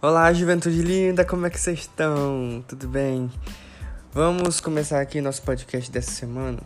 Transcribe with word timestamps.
Olá, 0.00 0.32
juventude 0.32 0.80
linda, 0.80 1.24
como 1.24 1.44
é 1.44 1.50
que 1.50 1.58
vocês 1.58 1.80
estão? 1.80 2.64
Tudo 2.68 2.86
bem? 2.86 3.28
Vamos 4.12 4.60
começar 4.60 5.00
aqui 5.00 5.20
nosso 5.20 5.42
podcast 5.42 5.90
dessa 5.90 6.12
semana 6.12 6.60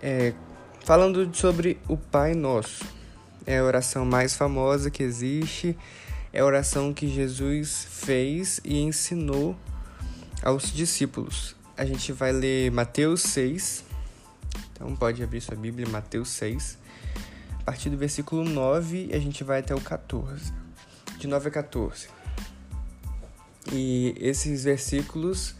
é, 0.00 0.32
falando 0.82 1.30
sobre 1.36 1.78
o 1.86 1.98
Pai 1.98 2.32
Nosso. 2.32 2.82
É 3.46 3.58
a 3.58 3.64
oração 3.64 4.06
mais 4.06 4.34
famosa 4.34 4.90
que 4.90 5.02
existe, 5.02 5.76
é 6.32 6.40
a 6.40 6.44
oração 6.46 6.94
que 6.94 7.06
Jesus 7.06 7.86
fez 7.86 8.62
e 8.64 8.80
ensinou 8.80 9.54
aos 10.42 10.72
discípulos. 10.72 11.54
A 11.76 11.84
gente 11.84 12.12
vai 12.12 12.32
ler 12.32 12.70
Mateus 12.70 13.20
6, 13.24 13.84
então 14.72 14.96
pode 14.96 15.22
abrir 15.22 15.42
sua 15.42 15.54
Bíblia, 15.54 15.86
Mateus 15.86 16.30
6. 16.30 16.78
A 17.60 17.62
partir 17.62 17.90
do 17.90 17.98
versículo 17.98 18.42
9, 18.42 19.10
a 19.12 19.18
gente 19.18 19.44
vai 19.44 19.60
até 19.60 19.74
o 19.74 19.80
14. 19.82 20.50
De 21.18 21.28
9 21.28 21.48
a 21.48 21.52
14. 21.52 22.19
E 23.72 24.14
esses 24.18 24.64
versículos, 24.64 25.54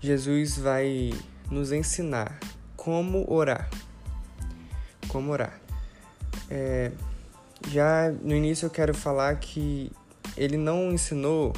Jesus 0.00 0.56
vai 0.58 1.12
nos 1.50 1.72
ensinar 1.72 2.38
como 2.76 3.30
orar. 3.30 3.68
Como 5.08 5.30
orar. 5.30 5.60
É, 6.50 6.90
já 7.68 8.10
no 8.10 8.34
início 8.34 8.66
eu 8.66 8.70
quero 8.70 8.94
falar 8.94 9.36
que 9.36 9.92
ele 10.36 10.56
não 10.56 10.92
ensinou 10.92 11.52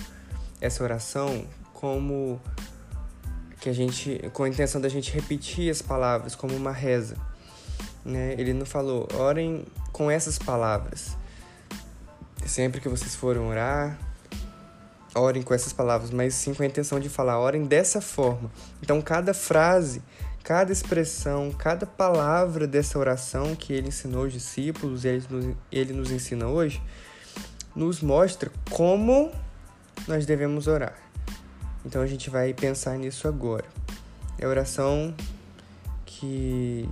essa 0.61 0.83
oração 0.83 1.47
como 1.73 2.41
que 3.61 3.69
a 3.69 3.73
gente 3.73 4.21
com 4.33 4.43
a 4.45 4.49
intenção 4.49 4.81
da 4.81 4.89
gente 4.89 5.13
repetir 5.13 5.71
as 5.71 5.81
palavras 5.81 6.35
como 6.35 6.55
uma 6.55 6.73
reza, 6.73 7.17
né? 8.05 8.35
Ele 8.37 8.53
não 8.53 8.67
falou 8.67 9.09
orem 9.15 9.65
com 9.93 10.11
essas 10.11 10.39
palavras. 10.39 11.17
Sempre 12.45 12.81
que 12.81 12.89
vocês 12.89 13.15
forem 13.15 13.41
orar, 13.41 13.99
orem 15.15 15.43
com 15.43 15.55
essas 15.55 15.73
palavras, 15.73 16.11
mas 16.11 16.35
sim 16.35 16.53
com 16.55 16.63
a 16.63 16.67
intenção 16.67 16.99
de 16.99 17.09
falar, 17.09 17.39
orem 17.39 17.65
dessa 17.65 18.01
forma. 18.01 18.51
Então, 18.83 19.01
cada 19.01 19.33
frase, 19.33 20.03
cada 20.43 20.73
expressão, 20.73 21.53
cada 21.53 21.87
palavra 21.87 22.67
dessa 22.67 22.99
oração 22.99 23.55
que 23.55 23.73
ele 23.73 23.89
ensinou 23.89 24.25
aos 24.25 24.33
discípulos, 24.33 25.05
ele 25.05 25.25
nos, 25.29 25.57
ele 25.71 25.93
nos 25.93 26.11
ensina 26.11 26.47
hoje, 26.49 26.83
nos 27.75 28.01
mostra 28.01 28.51
como 28.71 29.31
nós 30.09 30.27
devemos 30.27 30.67
orar. 30.67 30.97
Então, 31.85 32.03
a 32.03 32.07
gente 32.07 32.31
vai 32.31 32.53
pensar 32.53 32.97
nisso 32.99 33.29
agora. 33.29 33.65
É 34.39 34.47
a 34.47 34.49
oração 34.49 35.15
que, 36.05 36.89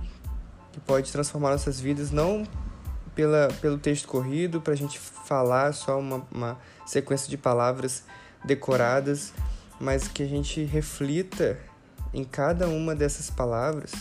que 0.71 0.79
pode 0.81 1.11
transformar 1.11 1.51
nossas 1.51 1.79
vidas, 1.79 2.11
não 2.11 2.47
pela, 3.15 3.47
pelo 3.61 3.77
texto 3.77 4.07
corrido, 4.07 4.61
para 4.61 4.73
a 4.73 4.77
gente 4.77 4.99
falar 4.99 5.73
só 5.73 5.99
uma, 5.99 6.25
uma 6.31 6.57
sequência 6.85 7.29
de 7.29 7.37
palavras 7.37 8.03
decoradas, 8.43 9.33
mas 9.79 10.07
que 10.07 10.23
a 10.23 10.27
gente 10.27 10.63
reflita 10.63 11.59
em 12.13 12.23
cada 12.23 12.67
uma 12.67 12.95
dessas 12.95 13.29
palavras 13.29 13.91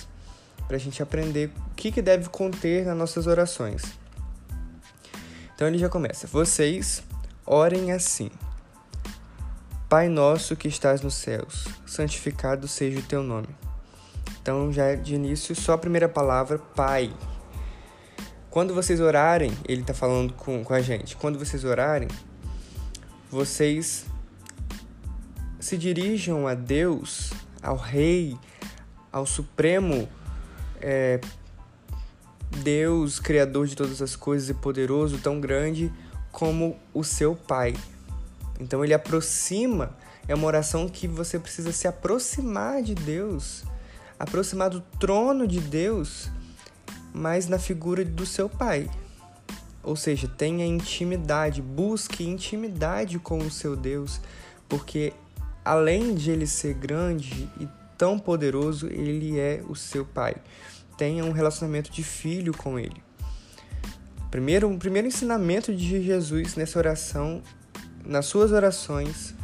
para 0.66 0.76
a 0.76 0.80
gente 0.80 1.02
aprender 1.02 1.50
o 1.70 1.74
que, 1.74 1.90
que 1.90 2.02
deve 2.02 2.28
conter 2.28 2.86
nas 2.86 2.96
nossas 2.96 3.26
orações. 3.26 3.82
Então 5.54 5.66
ele 5.66 5.78
já 5.78 5.88
começa: 5.88 6.26
Vocês 6.26 7.02
orem 7.46 7.92
assim. 7.92 8.30
Pai 9.88 10.08
nosso 10.08 10.56
que 10.56 10.68
estás 10.68 11.02
nos 11.02 11.14
céus, 11.14 11.68
santificado 11.86 12.66
seja 12.66 12.98
o 12.98 13.02
teu 13.02 13.22
nome. 13.22 13.48
Então, 14.40 14.72
já 14.72 14.94
de 14.94 15.14
início, 15.14 15.54
só 15.54 15.74
a 15.74 15.78
primeira 15.78 16.08
palavra, 16.08 16.58
Pai. 16.58 17.12
Quando 18.50 18.74
vocês 18.74 19.00
orarem, 19.00 19.52
ele 19.68 19.82
está 19.82 19.94
falando 19.94 20.32
com, 20.32 20.64
com 20.64 20.74
a 20.74 20.80
gente, 20.80 21.14
quando 21.16 21.38
vocês 21.38 21.62
orarem, 21.62 22.08
vocês 23.32 24.04
se 25.58 25.78
dirijam 25.78 26.46
a 26.46 26.52
Deus, 26.52 27.32
ao 27.62 27.78
Rei, 27.78 28.36
ao 29.10 29.24
Supremo 29.24 30.06
é, 30.78 31.18
Deus, 32.62 33.18
Criador 33.18 33.66
de 33.66 33.74
todas 33.74 34.02
as 34.02 34.14
coisas 34.14 34.50
e 34.50 34.54
poderoso, 34.54 35.16
tão 35.16 35.40
grande 35.40 35.90
como 36.30 36.78
o 36.92 37.02
seu 37.02 37.34
Pai. 37.34 37.74
Então 38.60 38.84
ele 38.84 38.92
aproxima, 38.92 39.96
é 40.28 40.34
uma 40.34 40.46
oração 40.46 40.86
que 40.86 41.08
você 41.08 41.38
precisa 41.38 41.72
se 41.72 41.88
aproximar 41.88 42.82
de 42.82 42.94
Deus, 42.94 43.64
aproximar 44.18 44.68
do 44.68 44.82
trono 45.00 45.48
de 45.48 45.58
Deus, 45.58 46.30
mas 47.14 47.48
na 47.48 47.58
figura 47.58 48.04
do 48.04 48.26
seu 48.26 48.46
Pai. 48.46 48.90
Ou 49.82 49.96
seja, 49.96 50.28
tenha 50.28 50.64
intimidade, 50.64 51.60
busque 51.60 52.24
intimidade 52.24 53.18
com 53.18 53.38
o 53.38 53.50
seu 53.50 53.74
Deus, 53.74 54.20
porque 54.68 55.12
além 55.64 56.14
de 56.14 56.30
ele 56.30 56.46
ser 56.46 56.74
grande 56.74 57.48
e 57.60 57.68
tão 57.98 58.18
poderoso, 58.18 58.86
ele 58.88 59.38
é 59.38 59.62
o 59.68 59.74
seu 59.74 60.04
pai. 60.04 60.36
Tenha 60.96 61.24
um 61.24 61.32
relacionamento 61.32 61.90
de 61.90 62.02
filho 62.02 62.56
com 62.56 62.78
ele. 62.78 63.02
Primeiro, 64.30 64.72
o 64.72 64.78
primeiro 64.78 65.06
ensinamento 65.08 65.74
de 65.74 66.02
Jesus 66.02 66.54
nessa 66.56 66.78
oração, 66.78 67.42
nas 68.04 68.26
suas 68.26 68.50
orações, 68.50 69.34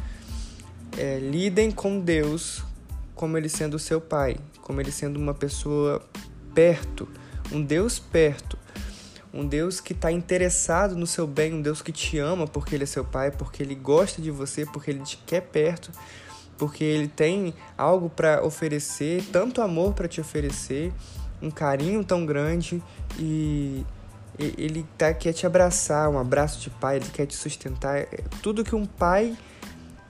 é, 0.97 1.19
lidem 1.19 1.69
com 1.69 1.99
Deus 1.99 2.63
como 3.13 3.37
ele 3.37 3.49
sendo 3.49 3.75
o 3.75 3.79
seu 3.79 4.01
pai, 4.01 4.37
como 4.61 4.81
ele 4.81 4.91
sendo 4.91 5.17
uma 5.19 5.33
pessoa 5.33 6.01
perto, 6.53 7.07
um 7.51 7.61
Deus 7.61 7.99
perto, 7.99 8.57
um 9.33 9.45
Deus 9.45 9.79
que 9.79 9.93
está 9.93 10.11
interessado 10.11 10.95
no 10.95 11.05
seu 11.05 11.27
bem, 11.27 11.53
um 11.53 11.61
Deus 11.61 11.81
que 11.81 11.91
te 11.91 12.17
ama 12.17 12.47
porque 12.47 12.75
Ele 12.75 12.83
é 12.83 12.87
seu 12.87 13.05
Pai, 13.05 13.31
porque 13.31 13.61
Ele 13.61 13.75
gosta 13.75 14.21
de 14.21 14.31
você, 14.31 14.65
porque 14.65 14.91
Ele 14.91 15.01
te 15.01 15.17
quer 15.17 15.41
perto, 15.41 15.91
porque 16.57 16.83
Ele 16.83 17.07
tem 17.07 17.53
algo 17.77 18.09
para 18.09 18.43
oferecer, 18.43 19.23
tanto 19.31 19.61
amor 19.61 19.93
para 19.93 20.07
te 20.07 20.19
oferecer, 20.19 20.91
um 21.41 21.51
carinho 21.51 22.03
tão 22.03 22.25
grande 22.25 22.81
e 23.17 23.85
Ele 24.37 24.85
tá, 24.97 25.13
quer 25.13 25.33
te 25.33 25.45
abraçar, 25.45 26.09
um 26.09 26.17
abraço 26.17 26.59
de 26.59 26.69
pai, 26.69 26.97
Ele 26.97 27.09
quer 27.13 27.25
te 27.25 27.35
sustentar. 27.35 27.97
É 27.97 28.23
tudo 28.41 28.63
que 28.63 28.75
um 28.75 28.85
pai 28.85 29.37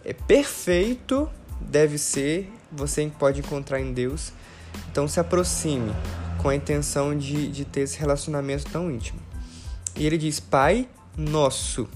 é 0.04 0.14
perfeito 0.14 1.30
deve 1.60 1.98
ser, 1.98 2.52
você 2.72 3.12
pode 3.20 3.42
encontrar 3.42 3.82
em 3.82 3.94
Deus. 3.94 4.32
Então 4.90 5.08
se 5.08 5.20
aproxime 5.20 5.92
com 6.40 6.50
a 6.50 6.56
intenção 6.56 7.16
de, 7.16 7.50
de 7.50 7.66
ter 7.66 7.82
esse 7.82 8.00
relacionamento 8.00 8.66
tão 8.72 8.90
íntimo. 8.90 9.20
E 9.96 10.06
ele 10.06 10.18
diz: 10.18 10.40
Pai 10.40 10.88
nosso. 11.16 11.88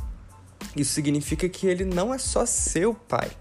Isso 0.76 0.94
significa 0.94 1.48
que 1.50 1.68
ele 1.68 1.86
não 1.86 2.14
é 2.14 2.18
só 2.18 2.46
seu 2.46 2.94
pai. 2.94 3.32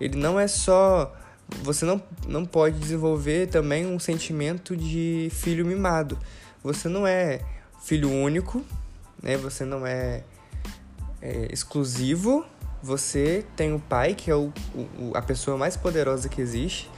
Ele 0.00 0.18
não 0.18 0.38
é 0.38 0.46
só. 0.46 1.14
Você 1.62 1.84
não, 1.84 2.02
não 2.26 2.46
pode 2.46 2.78
desenvolver 2.78 3.48
também 3.48 3.86
um 3.86 3.98
sentimento 3.98 4.76
de 4.76 5.28
filho 5.32 5.66
mimado. 5.66 6.18
Você 6.62 6.88
não 6.88 7.06
é 7.06 7.40
filho 7.84 8.10
único, 8.10 8.64
né? 9.22 9.36
Você 9.36 9.64
não 9.64 9.86
é, 9.86 10.24
é 11.20 11.48
exclusivo. 11.50 12.44
Você 12.82 13.44
tem 13.54 13.72
o 13.72 13.78
pai, 13.78 14.14
que 14.14 14.30
é 14.30 14.34
o, 14.34 14.52
o, 14.74 15.12
a 15.14 15.22
pessoa 15.22 15.56
mais 15.56 15.76
poderosa 15.76 16.28
que 16.28 16.40
existe, 16.40 16.90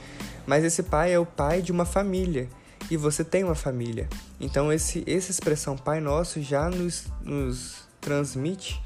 mas 0.47 0.63
esse 0.63 0.81
pai 0.81 1.13
é 1.13 1.19
o 1.19 1.25
pai 1.27 1.61
de 1.61 1.71
uma 1.71 1.85
família 1.85 2.49
e 2.89 2.97
você 2.97 3.23
tem 3.23 3.43
uma 3.43 3.55
família. 3.55 4.07
Então, 4.39 4.71
esse, 4.71 5.03
essa 5.07 5.31
expressão 5.31 5.77
Pai 5.77 5.99
Nosso 5.99 6.41
já 6.41 6.69
nos, 6.69 7.05
nos 7.21 7.83
transmite 7.99 8.81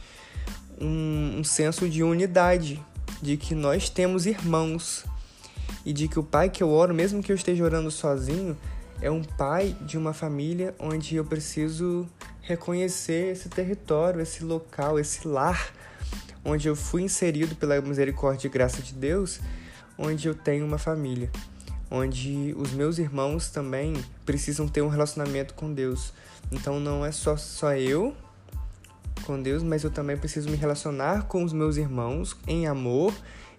um, 0.79 1.39
um 1.39 1.43
senso 1.43 1.89
de 1.89 2.03
unidade, 2.03 2.83
de 3.21 3.35
que 3.35 3.53
nós 3.53 3.89
temos 3.89 4.25
irmãos 4.25 5.05
e 5.85 5.91
de 5.91 6.07
que 6.07 6.17
o 6.17 6.23
pai 6.23 6.49
que 6.49 6.63
eu 6.63 6.69
oro, 6.69 6.93
mesmo 6.93 7.21
que 7.21 7.31
eu 7.31 7.35
esteja 7.35 7.63
orando 7.63 7.91
sozinho, 7.91 8.57
é 9.01 9.11
um 9.11 9.23
pai 9.23 9.75
de 9.81 9.97
uma 9.97 10.13
família 10.13 10.73
onde 10.79 11.15
eu 11.15 11.25
preciso 11.25 12.07
reconhecer 12.41 13.33
esse 13.33 13.49
território, 13.49 14.21
esse 14.21 14.43
local, 14.43 14.99
esse 14.99 15.27
lar 15.27 15.73
onde 16.43 16.67
eu 16.67 16.75
fui 16.75 17.03
inserido 17.03 17.55
pela 17.55 17.79
misericórdia 17.81 18.47
e 18.47 18.49
graça 18.49 18.81
de 18.81 18.93
Deus, 18.93 19.39
onde 19.97 20.27
eu 20.27 20.33
tenho 20.33 20.65
uma 20.65 20.77
família 20.77 21.29
onde 21.91 22.53
os 22.57 22.71
meus 22.71 22.99
irmãos 22.99 23.49
também 23.49 23.93
precisam 24.25 24.67
ter 24.67 24.81
um 24.81 24.89
relacionamento 24.89 25.53
com 25.53 25.73
Deus. 25.73 26.13
Então 26.51 26.79
não 26.79 27.05
é 27.05 27.11
só, 27.11 27.35
só 27.37 27.73
eu 27.73 28.15
com 29.25 29.41
Deus, 29.41 29.63
mas 29.63 29.83
eu 29.83 29.89
também 29.89 30.17
preciso 30.17 30.49
me 30.49 30.55
relacionar 30.55 31.23
com 31.23 31.43
os 31.43 31.53
meus 31.53 31.77
irmãos 31.77 32.35
em 32.47 32.67
amor 32.67 33.13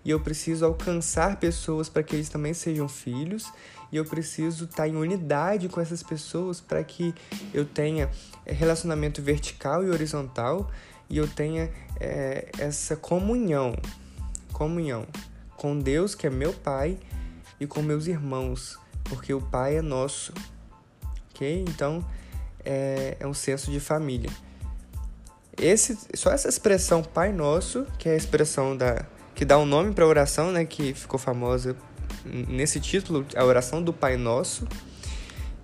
e 0.04 0.10
eu 0.10 0.20
preciso 0.20 0.64
alcançar 0.64 1.36
pessoas 1.36 1.88
para 1.88 2.02
que 2.02 2.16
eles 2.16 2.28
também 2.28 2.54
sejam 2.54 2.88
filhos 2.88 3.52
e 3.92 3.96
eu 3.96 4.04
preciso 4.04 4.64
estar 4.64 4.88
em 4.88 4.96
unidade 4.96 5.68
com 5.68 5.80
essas 5.80 6.02
pessoas 6.02 6.60
para 6.60 6.82
que 6.82 7.14
eu 7.52 7.64
tenha 7.64 8.10
eh, 8.46 8.52
relacionamento 8.52 9.20
vertical 9.20 9.84
e 9.84 9.90
horizontal 9.90 10.70
e 11.08 11.18
eu 11.18 11.26
tenha 11.26 11.70
é, 11.98 12.48
essa 12.56 12.96
comunhão, 12.96 13.76
comunhão 14.52 15.06
com 15.56 15.78
Deus 15.78 16.14
que 16.14 16.26
é 16.26 16.30
meu 16.30 16.52
Pai 16.52 16.98
e 17.60 17.66
com 17.66 17.82
meus 17.82 18.06
irmãos, 18.06 18.78
porque 19.04 19.32
o 19.32 19.40
Pai 19.40 19.76
é 19.76 19.82
nosso. 19.82 20.32
Ok? 21.30 21.64
Então 21.68 22.04
é, 22.64 23.16
é 23.20 23.26
um 23.26 23.34
senso 23.34 23.70
de 23.70 23.78
família. 23.78 24.30
esse, 25.58 25.98
só 26.14 26.30
essa 26.30 26.48
expressão 26.48 27.02
Pai 27.02 27.32
Nosso, 27.32 27.86
que 27.98 28.08
é 28.08 28.12
a 28.12 28.16
expressão 28.16 28.76
da 28.76 29.06
que 29.34 29.44
dá 29.44 29.58
um 29.58 29.64
nome 29.64 29.94
para 29.94 30.04
a 30.04 30.08
oração, 30.08 30.52
né, 30.52 30.66
que 30.66 30.92
ficou 30.92 31.18
famosa 31.18 31.74
nesse 32.24 32.78
título, 32.78 33.24
a 33.34 33.42
oração 33.44 33.82
do 33.82 33.92
Pai 33.92 34.16
Nosso, 34.16 34.66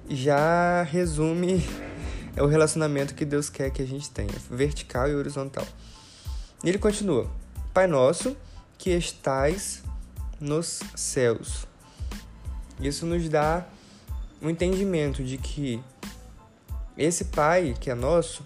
já 0.09 0.83
resume 0.83 1.63
é 2.35 2.41
o 2.43 2.47
relacionamento 2.47 3.15
que 3.15 3.25
Deus 3.25 3.51
quer 3.51 3.71
que 3.71 3.83
a 3.83 3.87
gente 3.87 4.09
tenha, 4.11 4.33
vertical 4.51 5.09
e 5.09 5.15
horizontal. 5.15 5.67
E 6.65 6.69
ele 6.69 6.79
continua: 6.79 7.31
Pai 7.75 7.87
Nosso, 7.87 8.37
que 8.79 8.91
estais 8.91 9.83
nos 10.41 10.81
céus. 10.95 11.67
Isso 12.81 13.06
nos 13.06 13.28
dá 13.28 13.67
um 14.43 14.50
entendimento 14.50 15.25
de 15.25 15.38
que 15.38 15.82
esse 16.96 17.26
Pai 17.26 17.75
que 17.78 17.90
é 17.90 17.94
nosso, 17.94 18.44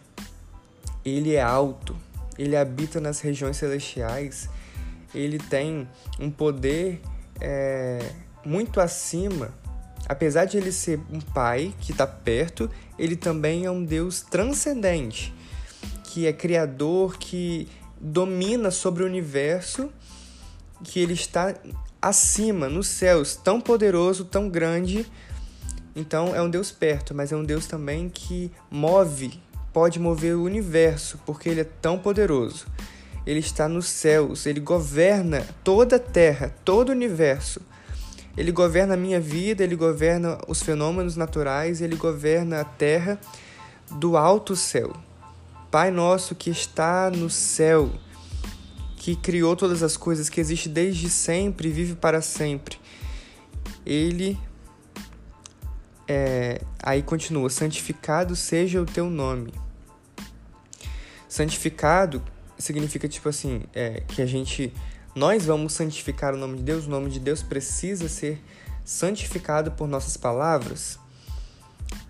ele 1.04 1.34
é 1.34 1.42
alto, 1.42 1.96
ele 2.38 2.56
habita 2.56 3.00
nas 3.00 3.20
regiões 3.20 3.56
celestiais, 3.56 4.48
ele 5.14 5.38
tem 5.38 5.88
um 6.18 6.30
poder 6.30 7.00
é, 7.40 7.98
muito 8.44 8.80
acima. 8.80 9.52
Apesar 10.08 10.44
de 10.44 10.56
ele 10.56 10.72
ser 10.72 11.00
um 11.10 11.20
pai 11.20 11.72
que 11.80 11.92
está 11.92 12.06
perto, 12.06 12.70
ele 12.98 13.14
também 13.14 13.64
é 13.64 13.70
um 13.70 13.84
Deus 13.84 14.22
transcendente, 14.22 15.32
que 16.04 16.26
é 16.26 16.32
criador, 16.32 17.16
que 17.16 17.68
domina 18.00 18.70
sobre 18.70 19.02
o 19.02 19.06
universo, 19.06 19.92
que 20.82 20.98
ele 20.98 21.12
está 21.12 21.54
acima, 22.00 22.68
nos 22.68 22.88
céus, 22.88 23.36
tão 23.36 23.60
poderoso, 23.60 24.24
tão 24.24 24.48
grande. 24.48 25.06
Então 25.94 26.34
é 26.34 26.40
um 26.40 26.48
Deus 26.48 26.70
perto, 26.70 27.14
mas 27.14 27.32
é 27.32 27.36
um 27.36 27.44
Deus 27.44 27.66
também 27.66 28.08
que 28.08 28.50
move, 28.70 29.40
pode 29.72 29.98
mover 29.98 30.36
o 30.36 30.44
universo, 30.44 31.18
porque 31.26 31.48
ele 31.48 31.60
é 31.60 31.64
tão 31.64 31.98
poderoso. 31.98 32.66
Ele 33.26 33.40
está 33.40 33.68
nos 33.68 33.86
céus, 33.86 34.46
ele 34.46 34.60
governa 34.60 35.46
toda 35.62 35.96
a 35.96 36.00
terra, 36.00 36.54
todo 36.64 36.88
o 36.88 36.92
universo. 36.92 37.60
Ele 38.36 38.52
governa 38.52 38.94
a 38.94 38.96
minha 38.96 39.20
vida, 39.20 39.62
ele 39.62 39.76
governa 39.76 40.38
os 40.48 40.62
fenômenos 40.62 41.16
naturais, 41.16 41.82
ele 41.82 41.96
governa 41.96 42.60
a 42.60 42.64
terra 42.64 43.20
do 43.90 44.16
alto 44.16 44.56
céu. 44.56 44.92
Pai 45.70 45.90
nosso 45.90 46.34
que 46.34 46.50
está 46.50 47.10
no 47.10 47.28
céu, 47.28 47.90
que 49.00 49.16
criou 49.16 49.56
todas 49.56 49.82
as 49.82 49.96
coisas, 49.96 50.28
que 50.28 50.38
existe 50.38 50.68
desde 50.68 51.08
sempre 51.08 51.70
e 51.70 51.72
vive 51.72 51.94
para 51.94 52.20
sempre. 52.20 52.78
Ele 53.84 54.38
é, 56.06 56.60
aí 56.82 57.02
continua: 57.02 57.48
santificado 57.48 58.36
seja 58.36 58.78
o 58.78 58.84
teu 58.84 59.08
nome. 59.08 59.54
Santificado 61.26 62.22
significa 62.58 63.08
tipo 63.08 63.26
assim, 63.30 63.62
é, 63.74 64.02
que 64.06 64.20
a 64.20 64.26
gente 64.26 64.70
nós 65.14 65.46
vamos 65.46 65.72
santificar 65.72 66.34
o 66.34 66.36
nome 66.36 66.58
de 66.58 66.62
Deus, 66.62 66.84
o 66.84 66.90
nome 66.90 67.08
de 67.08 67.18
Deus 67.18 67.42
precisa 67.42 68.06
ser 68.06 68.38
santificado 68.84 69.70
por 69.70 69.88
nossas 69.88 70.18
palavras. 70.18 70.98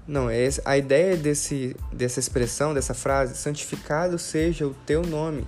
Não, 0.09 0.29
é 0.29 0.49
a 0.65 0.77
ideia 0.77 1.17
desse, 1.17 1.77
dessa 1.93 2.19
expressão, 2.19 2.75
dessa 2.75 2.95
frase, 2.95 3.37
santificado 3.37 4.19
seja 4.19 4.67
o 4.67 4.75
teu 4.85 5.03
nome, 5.03 5.47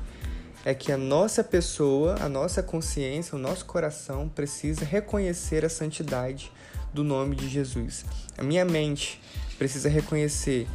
é 0.64 0.74
que 0.74 0.92
a 0.92 0.96
nossa 0.96 1.42
pessoa, 1.42 2.16
a 2.20 2.28
nossa 2.28 2.62
consciência, 2.62 3.34
o 3.34 3.38
nosso 3.38 3.64
coração 3.64 4.28
precisa 4.28 4.84
reconhecer 4.84 5.64
a 5.64 5.68
santidade 5.68 6.52
do 6.92 7.02
nome 7.02 7.34
de 7.34 7.48
Jesus. 7.48 8.04
A 8.38 8.42
minha 8.42 8.64
mente 8.64 9.20
precisa 9.58 9.88
reconhecer, 9.88 10.68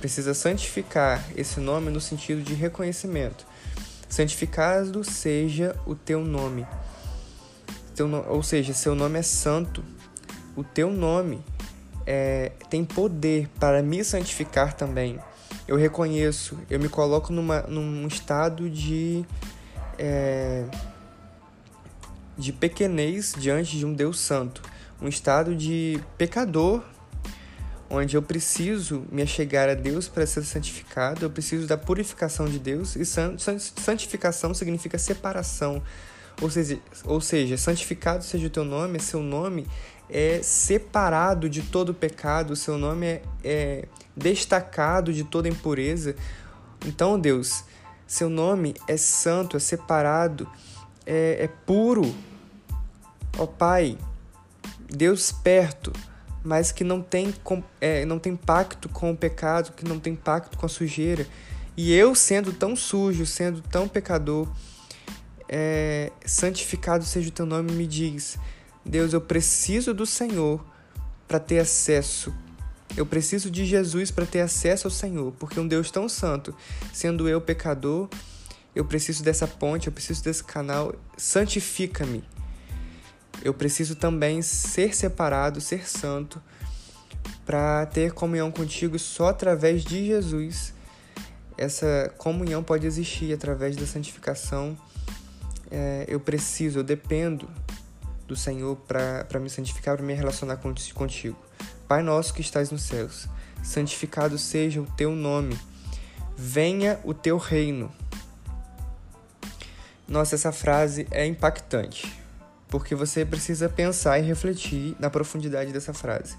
precisa 0.00 0.34
santificar 0.34 1.24
esse 1.36 1.58
nome 1.58 1.90
no 1.90 2.00
sentido 2.00 2.42
de 2.42 2.54
reconhecimento. 2.54 3.44
Santificado 4.08 5.02
seja 5.04 5.76
o 5.84 5.94
teu 5.94 6.24
nome. 6.24 6.66
Teu, 7.94 8.08
ou 8.28 8.42
seja, 8.42 8.72
seu 8.72 8.94
nome 8.94 9.18
é 9.18 9.22
santo. 9.22 9.84
O 10.56 10.62
teu 10.62 10.90
nome 10.90 11.42
é, 12.06 12.52
tem 12.70 12.84
poder 12.84 13.48
para 13.60 13.82
me 13.82 14.02
santificar 14.02 14.72
também. 14.72 15.18
Eu 15.68 15.76
reconheço, 15.76 16.58
eu 16.70 16.80
me 16.80 16.88
coloco 16.88 17.30
numa, 17.30 17.60
num 17.62 18.08
estado 18.08 18.70
de, 18.70 19.22
é, 19.98 20.64
de 22.38 22.54
pequenez 22.54 23.34
diante 23.38 23.76
de 23.76 23.84
um 23.84 23.92
Deus 23.92 24.18
Santo, 24.18 24.62
um 25.00 25.06
estado 25.06 25.54
de 25.54 26.00
pecador, 26.16 26.82
onde 27.90 28.16
eu 28.16 28.22
preciso 28.22 29.04
me 29.12 29.20
achegar 29.20 29.68
a 29.68 29.74
Deus 29.74 30.08
para 30.08 30.26
ser 30.26 30.42
santificado, 30.44 31.26
eu 31.26 31.30
preciso 31.30 31.66
da 31.66 31.76
purificação 31.76 32.46
de 32.46 32.58
Deus, 32.58 32.96
e 32.96 33.04
santificação 33.04 34.54
significa 34.54 34.98
separação. 34.98 35.82
Ou 36.40 36.50
seja, 36.50 36.78
ou 37.04 37.20
seja, 37.20 37.58
santificado 37.58 38.24
seja 38.24 38.46
o 38.46 38.50
teu 38.50 38.64
nome, 38.64 39.00
seu 39.00 39.22
nome 39.22 39.66
é 40.08 40.40
separado 40.42 41.48
de 41.48 41.62
todo 41.62 41.92
pecado, 41.92 42.56
seu 42.56 42.78
nome 42.78 43.06
é, 43.06 43.22
é 43.44 43.84
destacado 44.18 45.12
de 45.12 45.24
toda 45.24 45.48
impureza. 45.48 46.14
Então, 46.84 47.18
Deus, 47.18 47.64
seu 48.06 48.28
nome 48.28 48.74
é 48.86 48.96
santo, 48.96 49.56
é 49.56 49.60
separado, 49.60 50.48
é, 51.06 51.44
é 51.44 51.48
puro. 51.48 52.14
Ó 53.38 53.46
Pai, 53.46 53.96
Deus 54.88 55.30
perto, 55.30 55.92
mas 56.42 56.72
que 56.72 56.82
não 56.82 57.00
tem, 57.00 57.34
é, 57.80 58.04
não 58.04 58.18
tem 58.18 58.34
pacto 58.34 58.88
com 58.88 59.12
o 59.12 59.16
pecado, 59.16 59.72
que 59.72 59.84
não 59.84 60.00
tem 60.00 60.14
pacto 60.14 60.58
com 60.58 60.66
a 60.66 60.68
sujeira. 60.68 61.26
E 61.76 61.92
eu, 61.94 62.14
sendo 62.14 62.52
tão 62.52 62.74
sujo, 62.74 63.24
sendo 63.24 63.60
tão 63.60 63.86
pecador, 63.86 64.48
é, 65.48 66.10
santificado 66.26 67.04
seja 67.04 67.28
o 67.28 67.32
teu 67.32 67.46
nome, 67.46 67.72
me 67.72 67.86
diz 67.86 68.38
Deus, 68.88 69.12
eu 69.12 69.20
preciso 69.20 69.92
do 69.92 70.06
Senhor 70.06 70.64
para 71.26 71.38
ter 71.38 71.58
acesso. 71.58 72.34
Eu 72.96 73.06
preciso 73.06 73.50
de 73.50 73.64
Jesus 73.64 74.10
para 74.10 74.26
ter 74.26 74.40
acesso 74.40 74.86
ao 74.86 74.90
Senhor, 74.90 75.32
porque 75.38 75.60
um 75.60 75.68
Deus 75.68 75.90
tão 75.90 76.08
santo, 76.08 76.54
sendo 76.92 77.28
eu 77.28 77.40
pecador, 77.40 78.08
eu 78.74 78.84
preciso 78.84 79.22
dessa 79.22 79.46
ponte, 79.46 79.86
eu 79.86 79.92
preciso 79.92 80.22
desse 80.22 80.44
canal. 80.44 80.94
Santifica-me. 81.16 82.24
Eu 83.42 83.54
preciso 83.54 83.94
também 83.94 84.42
ser 84.42 84.94
separado, 84.94 85.60
ser 85.60 85.88
santo, 85.88 86.42
para 87.46 87.86
ter 87.86 88.12
comunhão 88.12 88.50
contigo 88.50 88.98
só 88.98 89.28
através 89.28 89.84
de 89.84 90.06
Jesus. 90.06 90.74
Essa 91.56 92.12
comunhão 92.18 92.62
pode 92.62 92.86
existir 92.86 93.32
através 93.32 93.76
da 93.76 93.86
santificação. 93.86 94.76
É, 95.70 96.04
eu 96.08 96.20
preciso, 96.20 96.80
eu 96.80 96.84
dependo 96.84 97.48
do 98.26 98.36
Senhor 98.36 98.76
para 98.76 99.40
me 99.40 99.48
santificar, 99.48 99.96
para 99.96 100.06
me 100.06 100.14
relacionar 100.14 100.58
contigo. 100.94 101.38
Pai 101.88 102.02
nosso 102.02 102.34
que 102.34 102.42
estás 102.42 102.70
nos 102.70 102.82
céus, 102.82 103.26
santificado 103.62 104.36
seja 104.36 104.78
o 104.78 104.84
teu 104.84 105.12
nome. 105.12 105.58
Venha 106.36 107.00
o 107.02 107.14
teu 107.14 107.38
reino. 107.38 107.90
Nossa, 110.06 110.34
essa 110.34 110.52
frase 110.52 111.08
é 111.10 111.24
impactante, 111.24 112.12
porque 112.68 112.94
você 112.94 113.24
precisa 113.24 113.70
pensar 113.70 114.18
e 114.18 114.22
refletir 114.22 114.94
na 114.98 115.08
profundidade 115.08 115.72
dessa 115.72 115.94
frase. 115.94 116.36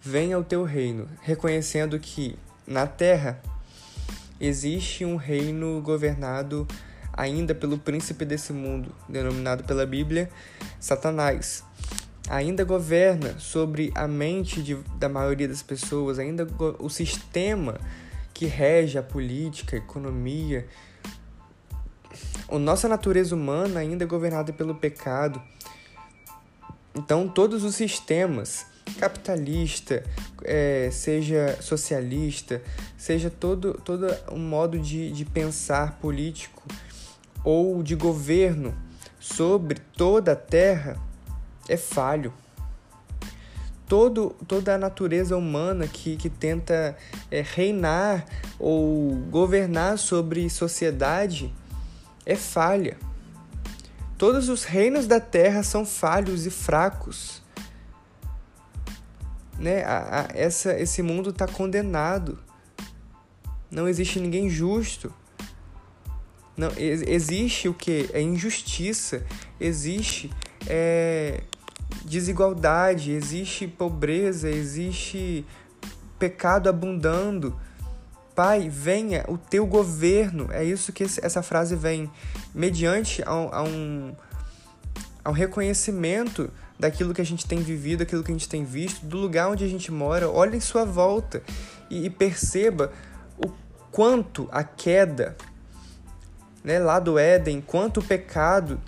Venha 0.00 0.38
o 0.38 0.44
teu 0.44 0.64
reino, 0.64 1.06
reconhecendo 1.20 2.00
que 2.00 2.38
na 2.66 2.86
terra 2.86 3.38
existe 4.40 5.04
um 5.04 5.16
reino 5.16 5.82
governado 5.82 6.66
ainda 7.12 7.54
pelo 7.54 7.78
príncipe 7.78 8.24
desse 8.24 8.50
mundo, 8.50 8.94
denominado 9.06 9.62
pela 9.62 9.84
Bíblia 9.84 10.30
Satanás. 10.80 11.68
Ainda 12.30 12.62
governa 12.62 13.40
sobre 13.40 13.90
a 13.92 14.06
mente 14.06 14.62
de, 14.62 14.76
da 14.96 15.08
maioria 15.08 15.48
das 15.48 15.64
pessoas, 15.64 16.16
ainda 16.16 16.46
o 16.78 16.88
sistema 16.88 17.76
que 18.32 18.46
rege 18.46 18.96
a 18.96 19.02
política, 19.02 19.74
a 19.74 19.80
economia. 19.80 20.64
A 22.48 22.56
nossa 22.56 22.86
natureza 22.88 23.34
humana 23.34 23.80
ainda 23.80 24.04
é 24.04 24.06
governada 24.06 24.52
pelo 24.52 24.76
pecado. 24.76 25.42
Então, 26.94 27.28
todos 27.28 27.64
os 27.64 27.74
sistemas, 27.74 28.64
capitalista, 29.00 30.04
é, 30.44 30.88
seja 30.92 31.58
socialista, 31.60 32.62
seja 32.96 33.28
todo, 33.28 33.74
todo 33.84 34.06
um 34.30 34.38
modo 34.38 34.78
de, 34.78 35.10
de 35.10 35.24
pensar 35.24 35.98
político, 35.98 36.62
ou 37.42 37.82
de 37.82 37.96
governo 37.96 38.72
sobre 39.18 39.80
toda 39.96 40.30
a 40.30 40.36
terra 40.36 41.09
é 41.70 41.76
falho. 41.76 42.32
Todo, 43.86 44.36
toda 44.46 44.74
a 44.74 44.78
natureza 44.78 45.36
humana 45.36 45.86
que, 45.86 46.16
que 46.16 46.28
tenta 46.28 46.96
é, 47.30 47.42
reinar 47.42 48.26
ou 48.58 49.16
governar 49.30 49.98
sobre 49.98 50.48
sociedade 50.50 51.52
é 52.26 52.36
falha. 52.36 52.96
Todos 54.18 54.48
os 54.48 54.64
reinos 54.64 55.06
da 55.06 55.18
terra 55.18 55.62
são 55.62 55.86
falhos 55.86 56.44
e 56.44 56.50
fracos. 56.50 57.42
Né? 59.58 59.82
A, 59.84 60.20
a, 60.20 60.28
essa, 60.34 60.78
esse 60.78 61.02
mundo 61.02 61.30
está 61.30 61.46
condenado. 61.46 62.38
Não 63.70 63.88
existe 63.88 64.20
ninguém 64.20 64.48
justo. 64.48 65.12
Não, 66.56 66.70
existe 66.76 67.68
o 67.68 67.74
que? 67.74 68.10
É 68.12 68.20
injustiça, 68.20 69.24
existe 69.58 70.30
é, 70.66 71.42
desigualdade, 72.04 73.12
existe 73.12 73.66
pobreza, 73.66 74.48
existe 74.48 75.44
pecado 76.18 76.68
abundando. 76.68 77.58
Pai, 78.34 78.68
venha 78.68 79.24
o 79.28 79.36
teu 79.36 79.66
governo. 79.66 80.48
É 80.52 80.64
isso 80.64 80.92
que 80.92 81.04
essa 81.04 81.42
frase 81.42 81.76
vem. 81.76 82.10
Mediante 82.54 83.22
a, 83.22 83.30
a 83.30 83.62
um, 83.62 84.14
a 85.24 85.30
um 85.30 85.32
reconhecimento 85.32 86.50
daquilo 86.78 87.12
que 87.12 87.20
a 87.20 87.24
gente 87.24 87.46
tem 87.46 87.60
vivido, 87.60 87.98
daquilo 88.00 88.24
que 88.24 88.30
a 88.30 88.34
gente 88.34 88.48
tem 88.48 88.64
visto, 88.64 89.04
do 89.04 89.18
lugar 89.18 89.50
onde 89.50 89.64
a 89.64 89.68
gente 89.68 89.92
mora. 89.92 90.30
Olhe 90.30 90.56
em 90.56 90.60
sua 90.60 90.84
volta 90.84 91.42
e, 91.90 92.06
e 92.06 92.10
perceba 92.10 92.92
o 93.36 93.50
quanto 93.90 94.48
a 94.50 94.64
queda 94.64 95.36
né, 96.64 96.78
lá 96.78 96.98
do 96.98 97.18
Éden, 97.18 97.60
quanto 97.60 98.00
o 98.00 98.04
pecado 98.04 98.80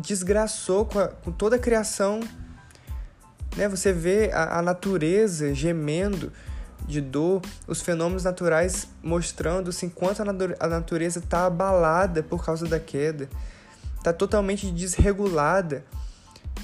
desgraçou 0.00 0.84
com, 0.84 0.98
a, 0.98 1.08
com 1.08 1.30
toda 1.30 1.56
a 1.56 1.58
criação. 1.58 2.20
Né? 3.56 3.68
Você 3.68 3.92
vê 3.92 4.30
a, 4.32 4.58
a 4.58 4.62
natureza 4.62 5.54
gemendo 5.54 6.32
de 6.86 7.00
dor, 7.00 7.42
os 7.68 7.80
fenômenos 7.82 8.24
naturais 8.24 8.88
mostrando 9.02 9.70
assim, 9.70 9.88
quanto 9.88 10.22
a 10.22 10.68
natureza 10.68 11.20
está 11.20 11.46
abalada 11.46 12.22
por 12.22 12.44
causa 12.44 12.66
da 12.66 12.80
queda, 12.80 13.28
está 13.96 14.12
totalmente 14.12 14.70
desregulada. 14.70 15.84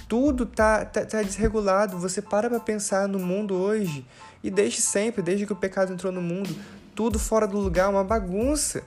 Tudo 0.09 0.47
tá, 0.47 0.85
tá, 0.85 1.05
tá 1.05 1.23
desregulado. 1.23 1.99
Você 1.99 2.23
para 2.23 2.49
para 2.49 2.61
pensar 2.61 3.09
no 3.09 3.19
mundo 3.19 3.55
hoje 3.55 4.07
e 4.43 4.50
desde 4.50 4.81
sempre, 4.81 5.23
desde 5.23 5.47
que 5.47 5.52
o 5.52 5.57
pecado 5.57 5.93
entrou 5.93 6.12
no 6.12 6.23
mundo, 6.23 6.55
tudo 6.95 7.19
fora 7.19 7.47
do 7.47 7.59
lugar, 7.59 7.90
uma 7.90 8.05
bagunça. 8.05 8.83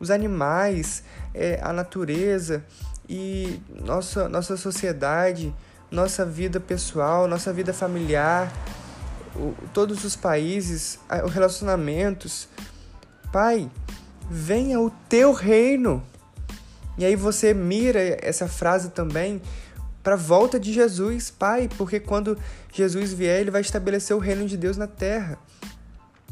Os 0.00 0.10
animais, 0.10 1.04
é, 1.32 1.60
a 1.62 1.72
natureza 1.72 2.64
e 3.08 3.60
nossa, 3.68 4.28
nossa 4.28 4.56
sociedade, 4.56 5.54
nossa 5.90 6.24
vida 6.24 6.58
pessoal, 6.58 7.28
nossa 7.28 7.52
vida 7.52 7.72
familiar, 7.72 8.52
o, 9.36 9.54
todos 9.72 10.04
os 10.04 10.16
países, 10.16 10.98
os 11.24 11.32
relacionamentos. 11.32 12.48
Pai, 13.32 13.70
venha 14.30 14.80
o 14.80 14.90
teu 15.08 15.32
reino. 15.32 16.02
E 16.96 17.04
aí 17.04 17.16
você 17.16 17.52
mira 17.52 18.00
essa 18.22 18.46
frase 18.46 18.90
também 18.90 19.42
para 20.02 20.14
a 20.14 20.18
volta 20.18 20.60
de 20.60 20.72
Jesus, 20.72 21.30
Pai, 21.30 21.68
porque 21.76 21.98
quando 21.98 22.38
Jesus 22.72 23.12
vier, 23.12 23.40
ele 23.40 23.50
vai 23.50 23.62
estabelecer 23.62 24.14
o 24.14 24.20
reino 24.20 24.46
de 24.46 24.56
Deus 24.56 24.76
na 24.76 24.86
terra. 24.86 25.38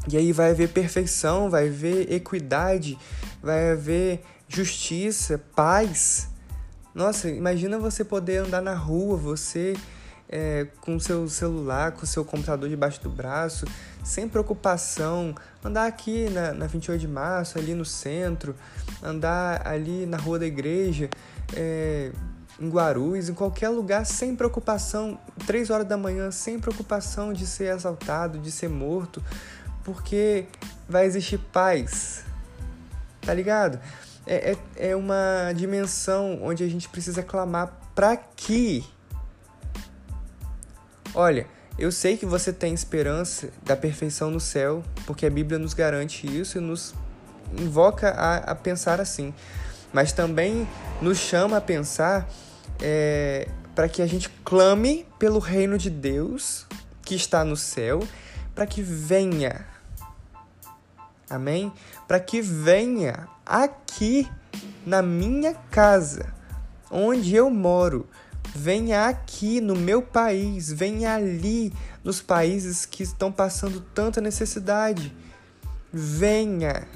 E 0.07 0.17
aí 0.17 0.31
vai 0.31 0.51
haver 0.51 0.69
perfeição, 0.69 1.49
vai 1.49 1.67
haver 1.67 2.11
equidade, 2.11 2.97
vai 3.41 3.71
haver 3.71 4.21
justiça, 4.47 5.41
paz. 5.55 6.29
Nossa, 6.93 7.29
imagina 7.29 7.79
você 7.79 8.03
poder 8.03 8.37
andar 8.37 8.61
na 8.61 8.75
rua, 8.75 9.17
você 9.17 9.75
é, 10.29 10.67
com 10.81 10.99
seu 10.99 11.27
celular, 11.27 11.91
com 11.91 12.05
seu 12.05 12.25
computador 12.25 12.69
debaixo 12.69 13.01
do 13.01 13.09
braço, 13.09 13.65
sem 14.03 14.27
preocupação, 14.27 15.35
andar 15.63 15.85
aqui 15.85 16.29
na, 16.29 16.53
na 16.53 16.67
28 16.67 16.99
de 16.99 17.07
março, 17.07 17.57
ali 17.57 17.73
no 17.73 17.85
centro, 17.85 18.55
andar 19.01 19.65
ali 19.67 20.05
na 20.05 20.17
rua 20.17 20.39
da 20.39 20.45
igreja, 20.45 21.09
é, 21.55 22.11
em 22.59 22.69
Guarulhos, 22.69 23.29
em 23.29 23.33
qualquer 23.33 23.69
lugar, 23.69 24.05
sem 24.05 24.35
preocupação, 24.35 25.19
três 25.45 25.69
horas 25.69 25.87
da 25.87 25.97
manhã, 25.97 26.31
sem 26.31 26.59
preocupação 26.59 27.33
de 27.33 27.45
ser 27.45 27.71
assaltado, 27.71 28.37
de 28.37 28.51
ser 28.51 28.69
morto, 28.69 29.23
porque 29.83 30.45
vai 30.87 31.05
existir 31.05 31.37
paz, 31.37 32.23
tá 33.21 33.33
ligado? 33.33 33.79
É, 34.25 34.51
é, 34.51 34.91
é 34.91 34.95
uma 34.95 35.51
dimensão 35.55 36.39
onde 36.41 36.63
a 36.63 36.67
gente 36.67 36.87
precisa 36.87 37.21
clamar 37.21 37.77
para 37.93 38.15
que 38.15 38.83
Olha, 41.15 41.45
eu 41.77 41.91
sei 41.91 42.17
que 42.17 42.25
você 42.25 42.51
tem 42.51 42.73
esperança 42.73 43.49
da 43.61 43.75
perfeição 43.75 44.31
no 44.31 44.39
céu, 44.39 44.83
porque 45.05 45.27
a 45.27 45.29
Bíblia 45.29 45.59
nos 45.59 45.75
garante 45.75 46.25
isso 46.25 46.57
e 46.57 46.61
nos 46.61 46.95
invoca 47.55 48.09
a, 48.09 48.37
a 48.37 48.55
pensar 48.55 48.99
assim. 48.99 49.31
Mas 49.91 50.11
também 50.11 50.67
nos 50.99 51.19
chama 51.19 51.57
a 51.57 51.61
pensar 51.61 52.27
é, 52.81 53.47
para 53.75 53.87
que 53.87 54.01
a 54.01 54.07
gente 54.07 54.27
clame 54.43 55.05
pelo 55.19 55.37
reino 55.37 55.77
de 55.77 55.91
Deus 55.91 56.65
que 57.03 57.13
está 57.13 57.45
no 57.45 57.55
céu, 57.55 57.99
para 58.55 58.65
que 58.65 58.81
venha. 58.81 59.67
Amém? 61.29 61.71
Para 62.07 62.19
que 62.19 62.41
venha 62.41 63.27
aqui 63.45 64.29
na 64.85 65.01
minha 65.01 65.53
casa, 65.71 66.33
onde 66.91 67.35
eu 67.35 67.49
moro, 67.49 68.07
Venha 68.55 69.07
aqui 69.07 69.59
no 69.59 69.75
meu 69.75 69.99
país, 69.99 70.71
venha 70.71 71.15
ali 71.15 71.73
nos 72.03 72.21
países 72.21 72.85
que 72.85 73.01
estão 73.01 73.31
passando 73.31 73.81
tanta 73.81 74.21
necessidade. 74.21 75.11
Venha 75.91 76.87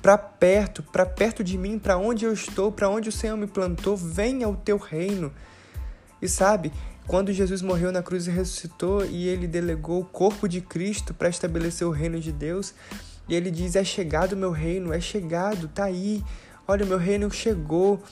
para 0.00 0.18
perto, 0.18 0.82
para 0.82 1.06
perto 1.06 1.44
de 1.44 1.56
mim, 1.56 1.78
para 1.78 1.96
onde 1.96 2.24
eu 2.24 2.32
estou, 2.32 2.72
para 2.72 2.88
onde 2.88 3.08
o 3.08 3.12
Senhor 3.12 3.36
me 3.36 3.46
plantou. 3.46 3.96
Venha 3.96 4.48
o 4.48 4.56
teu 4.56 4.76
reino. 4.76 5.32
E 6.20 6.28
sabe, 6.28 6.72
quando 7.06 7.32
Jesus 7.32 7.62
morreu 7.62 7.92
na 7.92 8.02
cruz 8.02 8.26
e 8.26 8.30
ressuscitou 8.32 9.04
e 9.04 9.28
ele 9.28 9.46
delegou 9.46 10.00
o 10.00 10.04
corpo 10.04 10.48
de 10.48 10.60
Cristo 10.60 11.14
para 11.14 11.28
estabelecer 11.28 11.86
o 11.86 11.92
reino 11.92 12.18
de 12.18 12.32
Deus, 12.32 12.74
e 13.28 13.34
ele 13.34 13.50
diz: 13.50 13.76
É 13.76 13.84
chegado 13.84 14.32
o 14.32 14.36
meu 14.36 14.50
reino, 14.50 14.92
é 14.92 15.00
chegado, 15.00 15.68
tá 15.68 15.84
aí. 15.84 16.22
Olha, 16.66 16.84
o 16.84 16.88
meu 16.88 16.98
reino 16.98 17.30
chegou 17.30 18.02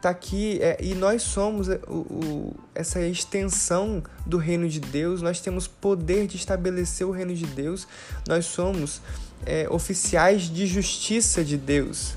tá 0.00 0.08
aqui 0.08 0.58
é, 0.62 0.78
e 0.80 0.94
nós 0.94 1.22
somos 1.22 1.68
é, 1.68 1.78
o, 1.86 1.98
o, 1.98 2.56
essa 2.74 3.00
extensão 3.02 4.02
do 4.24 4.38
reino 4.38 4.66
de 4.66 4.80
Deus, 4.80 5.20
nós 5.20 5.42
temos 5.42 5.68
poder 5.68 6.26
de 6.26 6.36
estabelecer 6.36 7.06
o 7.06 7.10
reino 7.10 7.34
de 7.34 7.44
Deus, 7.44 7.86
nós 8.26 8.46
somos 8.46 9.02
é, 9.44 9.68
oficiais 9.68 10.44
de 10.44 10.66
justiça 10.66 11.44
de 11.44 11.58
Deus 11.58 12.14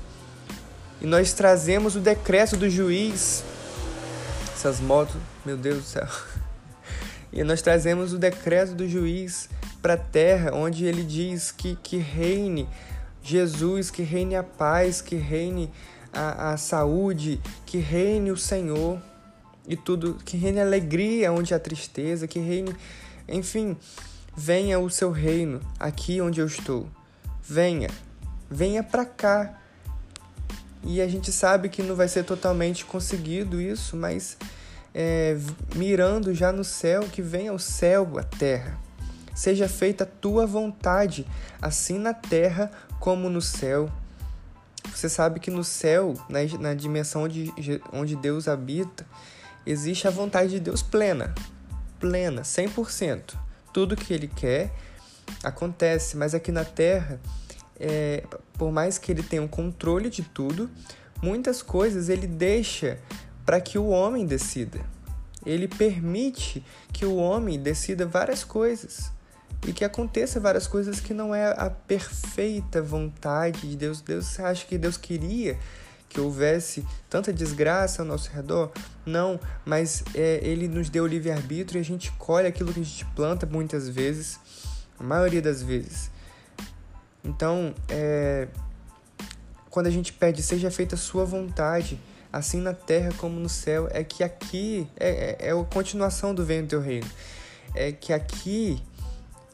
e 1.04 1.06
nós 1.06 1.34
trazemos 1.34 1.96
o 1.96 2.00
decreto 2.00 2.56
do 2.56 2.70
juiz. 2.70 3.44
Essas 4.54 4.80
motos, 4.80 5.16
meu 5.44 5.56
Deus 5.56 5.78
do 5.78 5.84
céu. 5.84 6.08
E 7.36 7.42
nós 7.42 7.60
trazemos 7.60 8.12
o 8.12 8.18
decreto 8.18 8.76
do 8.76 8.88
juiz 8.88 9.48
para 9.84 9.94
a 9.94 9.98
terra, 9.98 10.50
onde 10.54 10.86
ele 10.86 11.04
diz 11.04 11.52
que, 11.52 11.76
que 11.76 11.98
reine 11.98 12.66
Jesus, 13.22 13.90
que 13.90 14.02
reine 14.02 14.34
a 14.34 14.42
paz, 14.42 15.02
que 15.02 15.14
reine 15.14 15.70
a, 16.10 16.52
a 16.52 16.56
saúde, 16.56 17.38
que 17.66 17.76
reine 17.76 18.30
o 18.30 18.36
Senhor 18.36 18.98
e 19.68 19.76
tudo, 19.76 20.14
que 20.24 20.38
reine 20.38 20.58
a 20.58 20.62
alegria 20.62 21.30
onde 21.30 21.52
há 21.52 21.58
tristeza, 21.58 22.26
que 22.26 22.38
reine, 22.38 22.74
enfim, 23.28 23.76
venha 24.34 24.78
o 24.78 24.88
seu 24.88 25.10
reino 25.10 25.60
aqui 25.78 26.18
onde 26.18 26.40
eu 26.40 26.46
estou. 26.46 26.88
Venha, 27.42 27.90
venha 28.50 28.82
para 28.82 29.04
cá. 29.04 29.60
E 30.82 31.02
a 31.02 31.06
gente 31.06 31.30
sabe 31.30 31.68
que 31.68 31.82
não 31.82 31.94
vai 31.94 32.08
ser 32.08 32.24
totalmente 32.24 32.86
conseguido 32.86 33.60
isso, 33.60 33.98
mas 33.98 34.38
é, 34.94 35.36
mirando 35.74 36.32
já 36.32 36.50
no 36.50 36.64
céu, 36.64 37.02
que 37.02 37.20
venha 37.20 37.52
o 37.52 37.58
céu, 37.58 38.18
a 38.18 38.22
terra. 38.22 38.82
Seja 39.34 39.68
feita 39.68 40.04
a 40.04 40.06
tua 40.06 40.46
vontade, 40.46 41.26
assim 41.60 41.98
na 41.98 42.14
terra 42.14 42.70
como 43.00 43.28
no 43.28 43.42
céu. 43.42 43.90
Você 44.94 45.08
sabe 45.08 45.40
que 45.40 45.50
no 45.50 45.64
céu, 45.64 46.14
na, 46.28 46.38
na 46.60 46.74
dimensão 46.74 47.24
onde, 47.24 47.52
onde 47.92 48.14
Deus 48.14 48.46
habita, 48.46 49.04
existe 49.66 50.06
a 50.06 50.10
vontade 50.10 50.50
de 50.50 50.60
Deus 50.60 50.82
plena. 50.82 51.34
Plena, 51.98 52.42
100%. 52.42 53.34
Tudo 53.72 53.96
que 53.96 54.14
Ele 54.14 54.28
quer 54.28 54.72
acontece, 55.42 56.16
mas 56.16 56.32
aqui 56.32 56.52
na 56.52 56.64
Terra, 56.64 57.20
é, 57.78 58.22
por 58.56 58.70
mais 58.70 58.98
que 58.98 59.10
Ele 59.10 59.22
tenha 59.22 59.42
o 59.42 59.46
um 59.46 59.48
controle 59.48 60.08
de 60.08 60.22
tudo, 60.22 60.70
muitas 61.20 61.60
coisas 61.60 62.08
Ele 62.08 62.28
deixa 62.28 63.00
para 63.44 63.60
que 63.60 63.78
o 63.78 63.88
homem 63.88 64.26
decida. 64.26 64.80
Ele 65.44 65.66
permite 65.66 66.64
que 66.92 67.04
o 67.04 67.16
homem 67.16 67.58
decida 67.58 68.06
várias 68.06 68.44
coisas 68.44 69.12
e 69.66 69.72
que 69.72 69.84
aconteça 69.84 70.38
várias 70.38 70.66
coisas 70.66 71.00
que 71.00 71.14
não 71.14 71.34
é 71.34 71.54
a 71.56 71.70
perfeita 71.70 72.82
vontade 72.82 73.68
de 73.68 73.76
Deus. 73.76 74.00
Deus 74.00 74.38
acha 74.38 74.66
que 74.66 74.76
Deus 74.76 74.96
queria 74.96 75.58
que 76.14 76.20
houvesse 76.20 76.86
tanta 77.10 77.32
desgraça 77.32 78.02
ao 78.02 78.06
nosso 78.06 78.30
redor? 78.30 78.70
Não, 79.04 79.38
mas 79.64 80.04
é, 80.14 80.38
Ele 80.42 80.68
nos 80.68 80.88
deu 80.88 81.06
livre-arbítrio 81.06 81.78
e 81.78 81.82
a 81.82 81.84
gente 81.84 82.12
colhe 82.12 82.46
aquilo 82.46 82.72
que 82.72 82.80
a 82.80 82.84
gente 82.84 83.04
planta 83.16 83.44
muitas 83.44 83.88
vezes, 83.88 84.38
a 84.98 85.02
maioria 85.02 85.42
das 85.42 85.60
vezes. 85.60 86.10
Então, 87.24 87.74
é, 87.88 88.46
quando 89.68 89.88
a 89.88 89.90
gente 89.90 90.12
pede, 90.12 90.40
seja 90.40 90.70
feita 90.70 90.94
a 90.94 90.98
sua 90.98 91.24
vontade, 91.24 91.98
assim 92.32 92.60
na 92.60 92.72
terra 92.72 93.10
como 93.18 93.40
no 93.40 93.48
céu, 93.48 93.88
é 93.90 94.04
que 94.04 94.22
aqui 94.22 94.86
é, 94.96 95.08
é, 95.40 95.48
é 95.48 95.50
a 95.50 95.64
continuação 95.64 96.32
do 96.32 96.44
venho 96.44 96.62
do 96.62 96.68
teu 96.68 96.80
reino. 96.80 97.10
É 97.74 97.90
que 97.90 98.12
aqui 98.12 98.80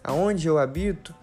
aonde 0.02 0.47
eu 0.47 0.59
habito, 0.59 1.14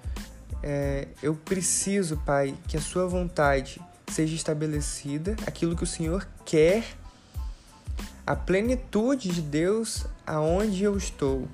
é, 0.64 1.08
eu 1.22 1.36
preciso, 1.36 2.18
Pai, 2.26 2.56
que 2.68 2.78
a 2.78 2.82
Sua 2.82 3.08
vontade 3.08 3.82
seja 4.12 4.36
estabelecida, 4.36 5.36
aquilo 5.46 5.76
que 5.76 5.84
o 5.84 5.88
Senhor 5.88 6.28
quer, 6.46 6.84
a 8.26 8.36
plenitude 8.36 9.30
de 9.30 9.42
Deus 9.42 10.06
aonde 10.26 10.84
eu 10.84 10.98
estou. 10.98 11.48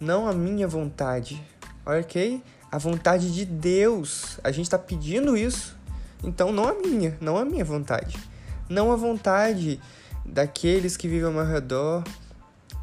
Não 0.00 0.28
a 0.28 0.32
minha 0.32 0.66
vontade, 0.66 1.42
ok? 1.84 2.42
A 2.70 2.78
vontade 2.78 3.32
de 3.32 3.44
Deus. 3.44 4.38
A 4.42 4.50
gente 4.50 4.66
está 4.66 4.78
pedindo 4.78 5.36
isso. 5.36 5.76
Então 6.22 6.52
não 6.52 6.68
a 6.68 6.74
minha, 6.74 7.16
não 7.20 7.36
a 7.36 7.44
minha 7.44 7.64
vontade. 7.64 8.18
Não 8.68 8.92
a 8.92 8.96
vontade 8.96 9.80
daqueles 10.24 10.96
que 10.96 11.08
vivem 11.08 11.26
ao 11.26 11.32
meu 11.32 11.44
redor, 11.44 12.04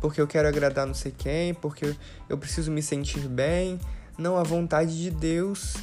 porque 0.02 0.22
eu 0.22 0.28
quero 0.28 0.48
agradar 0.48 0.86
não 0.86 0.94
sei 0.94 1.12
quem, 1.12 1.54
porque 1.54 1.96
eu 2.30 2.38
preciso 2.38 2.72
me 2.72 2.82
sentir 2.82 3.28
bem. 3.28 3.80
Não 4.18 4.38
a 4.38 4.44
vontade 4.44 4.98
de 5.02 5.12
Deus 5.12 5.75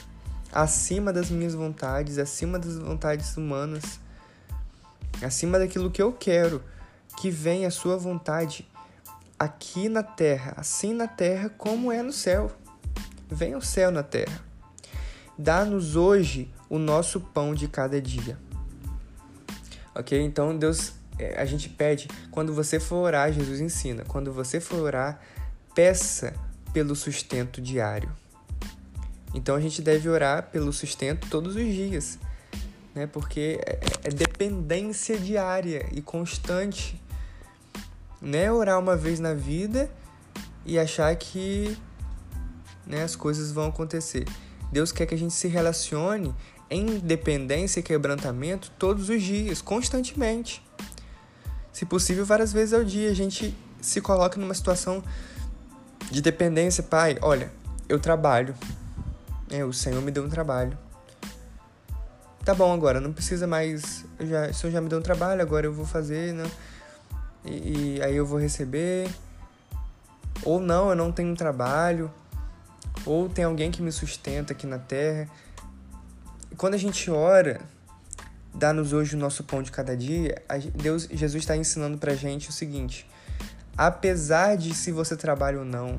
acima 0.52 1.12
das 1.12 1.30
minhas 1.30 1.54
vontades, 1.54 2.18
acima 2.18 2.58
das 2.58 2.78
vontades 2.78 3.36
humanas, 3.36 3.98
acima 5.22 5.58
daquilo 5.58 5.90
que 5.90 6.02
eu 6.02 6.12
quero, 6.12 6.62
que 7.18 7.30
venha 7.30 7.68
a 7.68 7.70
sua 7.70 7.96
vontade 7.96 8.68
aqui 9.38 9.88
na 9.88 10.02
terra, 10.02 10.54
assim 10.56 10.92
na 10.92 11.08
terra 11.08 11.48
como 11.48 11.90
é 11.90 12.02
no 12.02 12.12
céu. 12.12 12.50
Venha 13.30 13.56
o 13.56 13.62
céu 13.62 13.90
na 13.90 14.02
terra. 14.02 14.40
Dá-nos 15.36 15.96
hoje 15.96 16.52
o 16.68 16.78
nosso 16.78 17.18
pão 17.18 17.54
de 17.54 17.66
cada 17.66 18.00
dia. 18.00 18.38
Ok? 19.94 20.20
Então 20.20 20.56
Deus, 20.56 20.92
a 21.36 21.44
gente 21.44 21.68
pede, 21.68 22.08
quando 22.30 22.52
você 22.54 22.80
for 22.80 22.96
orar, 22.96 23.32
Jesus 23.32 23.60
ensina, 23.60 24.04
quando 24.04 24.32
você 24.32 24.60
for 24.60 24.80
orar, 24.80 25.20
peça 25.74 26.34
pelo 26.72 26.94
sustento 26.94 27.60
diário. 27.60 28.10
Então 29.34 29.54
a 29.54 29.60
gente 29.60 29.80
deve 29.80 30.08
orar 30.08 30.50
pelo 30.50 30.72
sustento 30.72 31.28
todos 31.28 31.56
os 31.56 31.64
dias, 31.64 32.18
né? 32.94 33.06
Porque 33.06 33.58
é, 33.66 33.80
é 34.04 34.10
dependência 34.10 35.18
diária 35.18 35.86
e 35.92 36.02
constante. 36.02 37.00
Não 38.20 38.38
é 38.38 38.52
orar 38.52 38.78
uma 38.78 38.96
vez 38.96 39.18
na 39.18 39.34
vida 39.34 39.90
e 40.64 40.78
achar 40.78 41.14
que 41.16 41.76
né, 42.86 43.02
as 43.02 43.16
coisas 43.16 43.50
vão 43.50 43.68
acontecer. 43.68 44.26
Deus 44.70 44.92
quer 44.92 45.06
que 45.06 45.14
a 45.14 45.18
gente 45.18 45.34
se 45.34 45.48
relacione 45.48 46.34
em 46.70 46.98
dependência 46.98 47.80
e 47.80 47.82
quebrantamento 47.82 48.70
todos 48.78 49.08
os 49.08 49.22
dias, 49.22 49.60
constantemente. 49.60 50.62
Se 51.72 51.86
possível, 51.86 52.24
várias 52.24 52.52
vezes 52.52 52.74
ao 52.74 52.84
dia, 52.84 53.10
a 53.10 53.14
gente 53.14 53.56
se 53.80 54.00
coloca 54.00 54.38
numa 54.38 54.54
situação 54.54 55.02
de 56.10 56.20
dependência. 56.20 56.82
Pai, 56.82 57.16
olha, 57.22 57.50
eu 57.88 57.98
trabalho, 57.98 58.54
é, 59.50 59.64
o 59.64 59.72
Senhor 59.72 60.00
me 60.02 60.10
deu 60.10 60.24
um 60.24 60.28
trabalho. 60.28 60.76
Tá 62.44 62.54
bom 62.54 62.72
agora, 62.72 63.00
não 63.00 63.12
precisa 63.12 63.46
mais. 63.46 64.04
Já, 64.18 64.48
o 64.48 64.54
Senhor 64.54 64.72
já 64.72 64.80
me 64.80 64.88
deu 64.88 64.98
um 64.98 65.02
trabalho, 65.02 65.40
agora 65.40 65.66
eu 65.66 65.72
vou 65.72 65.86
fazer, 65.86 66.32
né? 66.32 66.50
E, 67.44 67.96
e 67.96 68.02
aí 68.02 68.16
eu 68.16 68.26
vou 68.26 68.38
receber. 68.38 69.08
Ou 70.44 70.60
não, 70.60 70.90
eu 70.90 70.96
não 70.96 71.12
tenho 71.12 71.30
um 71.30 71.34
trabalho. 71.34 72.10
Ou 73.06 73.28
tem 73.28 73.44
alguém 73.44 73.70
que 73.70 73.80
me 73.80 73.92
sustenta 73.92 74.52
aqui 74.52 74.66
na 74.66 74.78
terra. 74.78 75.28
E 76.50 76.56
quando 76.56 76.74
a 76.74 76.78
gente 76.78 77.10
ora, 77.10 77.60
dá-nos 78.54 78.92
hoje 78.92 79.16
o 79.16 79.18
nosso 79.18 79.44
pão 79.44 79.62
de 79.62 79.70
cada 79.70 79.96
dia, 79.96 80.42
Deus, 80.74 81.08
Jesus 81.10 81.42
está 81.42 81.56
ensinando 81.56 81.98
pra 81.98 82.14
gente 82.14 82.50
o 82.50 82.52
seguinte: 82.52 83.08
apesar 83.76 84.56
de 84.56 84.74
se 84.74 84.92
você 84.92 85.16
trabalha 85.16 85.58
ou 85.58 85.64
não, 85.64 85.98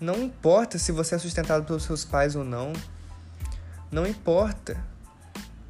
não 0.00 0.22
importa 0.22 0.78
se 0.78 0.92
você 0.92 1.14
é 1.14 1.18
sustentado 1.18 1.64
pelos 1.64 1.84
seus 1.84 2.04
pais 2.04 2.36
ou 2.36 2.44
não. 2.44 2.72
Não 3.90 4.06
importa. 4.06 4.76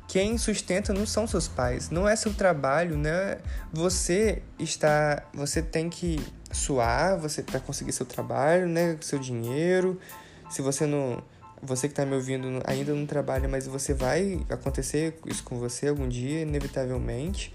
Quem 0.08 0.38
sustenta 0.38 0.92
não 0.92 1.04
são 1.06 1.26
seus 1.26 1.48
pais, 1.48 1.90
não 1.90 2.08
é 2.08 2.14
seu 2.14 2.32
trabalho, 2.32 2.96
né? 2.96 3.38
Você 3.72 4.42
está, 4.58 5.24
você 5.34 5.60
tem 5.60 5.90
que 5.90 6.24
suar, 6.52 7.18
você 7.18 7.42
para 7.42 7.58
conseguir 7.58 7.92
seu 7.92 8.06
trabalho, 8.06 8.68
né? 8.68 8.96
Seu 9.00 9.18
dinheiro. 9.18 10.00
Se 10.48 10.62
você 10.62 10.86
não, 10.86 11.22
você 11.64 11.88
que 11.88 11.92
está 11.92 12.04
me 12.04 12.14
ouvindo 12.14 12.60
ainda 12.64 12.94
não 12.94 13.06
trabalha, 13.06 13.48
mas 13.48 13.66
você 13.66 13.94
vai 13.94 14.44
acontecer 14.48 15.18
isso 15.26 15.42
com 15.42 15.58
você 15.58 15.88
algum 15.88 16.08
dia, 16.08 16.42
inevitavelmente, 16.42 17.54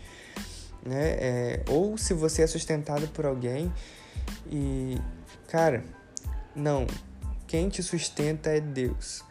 né? 0.85 1.11
É, 1.19 1.63
ou 1.69 1.97
se 1.97 2.13
você 2.13 2.41
é 2.41 2.47
sustentado 2.47 3.07
por 3.09 3.25
alguém 3.25 3.71
e, 4.51 4.97
cara, 5.47 5.83
não. 6.55 6.87
Quem 7.47 7.69
te 7.69 7.81
sustenta 7.81 8.49
é 8.49 8.59
Deus. 8.59 9.23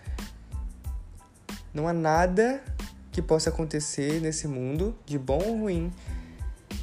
Não 1.72 1.86
há 1.86 1.92
nada 1.92 2.62
que 3.12 3.22
possa 3.22 3.50
acontecer 3.50 4.20
nesse 4.20 4.48
mundo, 4.48 4.96
de 5.04 5.18
bom 5.18 5.42
ou 5.44 5.60
ruim, 5.60 5.92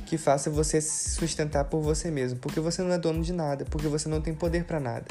que 0.06 0.18
faça 0.18 0.50
você 0.50 0.80
se 0.80 1.12
sustentar 1.12 1.66
por 1.66 1.82
você 1.82 2.12
mesmo, 2.12 2.40
porque 2.40 2.60
você 2.60 2.82
não 2.82 2.92
é 2.92 2.98
dono 2.98 3.22
de 3.22 3.34
nada, 3.34 3.66
porque 3.66 3.88
você 3.88 4.08
não 4.08 4.22
tem 4.22 4.34
poder 4.34 4.64
para 4.66 4.80
nada. 4.80 5.06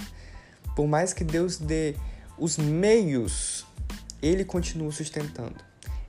Por 0.76 0.86
mais 0.86 1.12
que 1.12 1.24
Deus 1.24 1.58
dê 1.58 1.94
os 2.38 2.56
meios, 2.56 3.66
ele 4.22 4.44
continua 4.44 4.90
sustentando. 4.92 5.56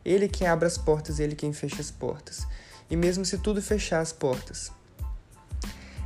Ele 0.03 0.27
quem 0.27 0.47
abre 0.47 0.67
as 0.67 0.77
portas, 0.77 1.19
ele 1.19 1.35
quem 1.35 1.51
fecha 1.51 1.81
as 1.81 1.91
portas. 1.91 2.47
E 2.89 2.95
mesmo 2.95 3.25
se 3.25 3.38
tudo 3.38 3.61
fechar 3.61 3.99
as 3.99 4.13
portas, 4.13 4.71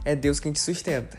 é 0.05 0.15
Deus 0.15 0.39
quem 0.39 0.51
te 0.51 0.59
sustenta. 0.59 1.17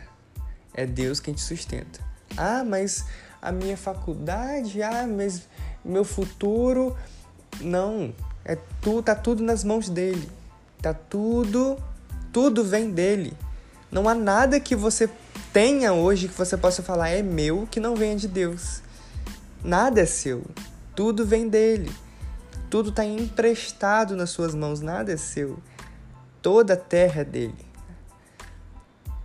É 0.73 0.85
Deus 0.85 1.19
quem 1.19 1.33
te 1.33 1.41
sustenta. 1.41 1.99
Ah, 2.35 2.63
mas 2.63 3.05
a 3.41 3.51
minha 3.51 3.77
faculdade, 3.77 4.81
ah, 4.81 5.05
mas 5.07 5.43
meu 5.83 6.03
futuro. 6.03 6.97
Não, 7.59 8.13
é 8.43 8.57
tu, 8.81 9.03
tá 9.03 9.13
tudo 9.13 9.43
nas 9.43 9.63
mãos 9.63 9.89
dele. 9.89 10.29
Tá 10.81 10.93
tudo, 10.93 11.77
tudo 12.33 12.63
vem 12.63 12.89
dele. 12.89 13.37
Não 13.91 14.07
há 14.07 14.15
nada 14.15 14.59
que 14.59 14.75
você 14.75 15.09
tenha 15.53 15.93
hoje 15.93 16.29
que 16.29 16.37
você 16.37 16.55
possa 16.55 16.81
falar 16.81 17.09
é 17.09 17.21
meu 17.21 17.67
que 17.69 17.79
não 17.79 17.95
venha 17.95 18.15
de 18.15 18.27
Deus. 18.27 18.81
Nada 19.63 20.01
é 20.01 20.05
seu. 20.05 20.43
Tudo 20.95 21.25
vem 21.25 21.47
dele. 21.47 21.91
Tudo 22.69 22.89
está 22.89 23.05
emprestado 23.05 24.15
nas 24.15 24.29
suas 24.29 24.55
mãos, 24.55 24.81
nada 24.81 25.11
é 25.11 25.17
seu. 25.17 25.59
Toda 26.41 26.73
a 26.73 26.77
terra 26.77 27.21
é 27.21 27.25
dele. 27.25 27.65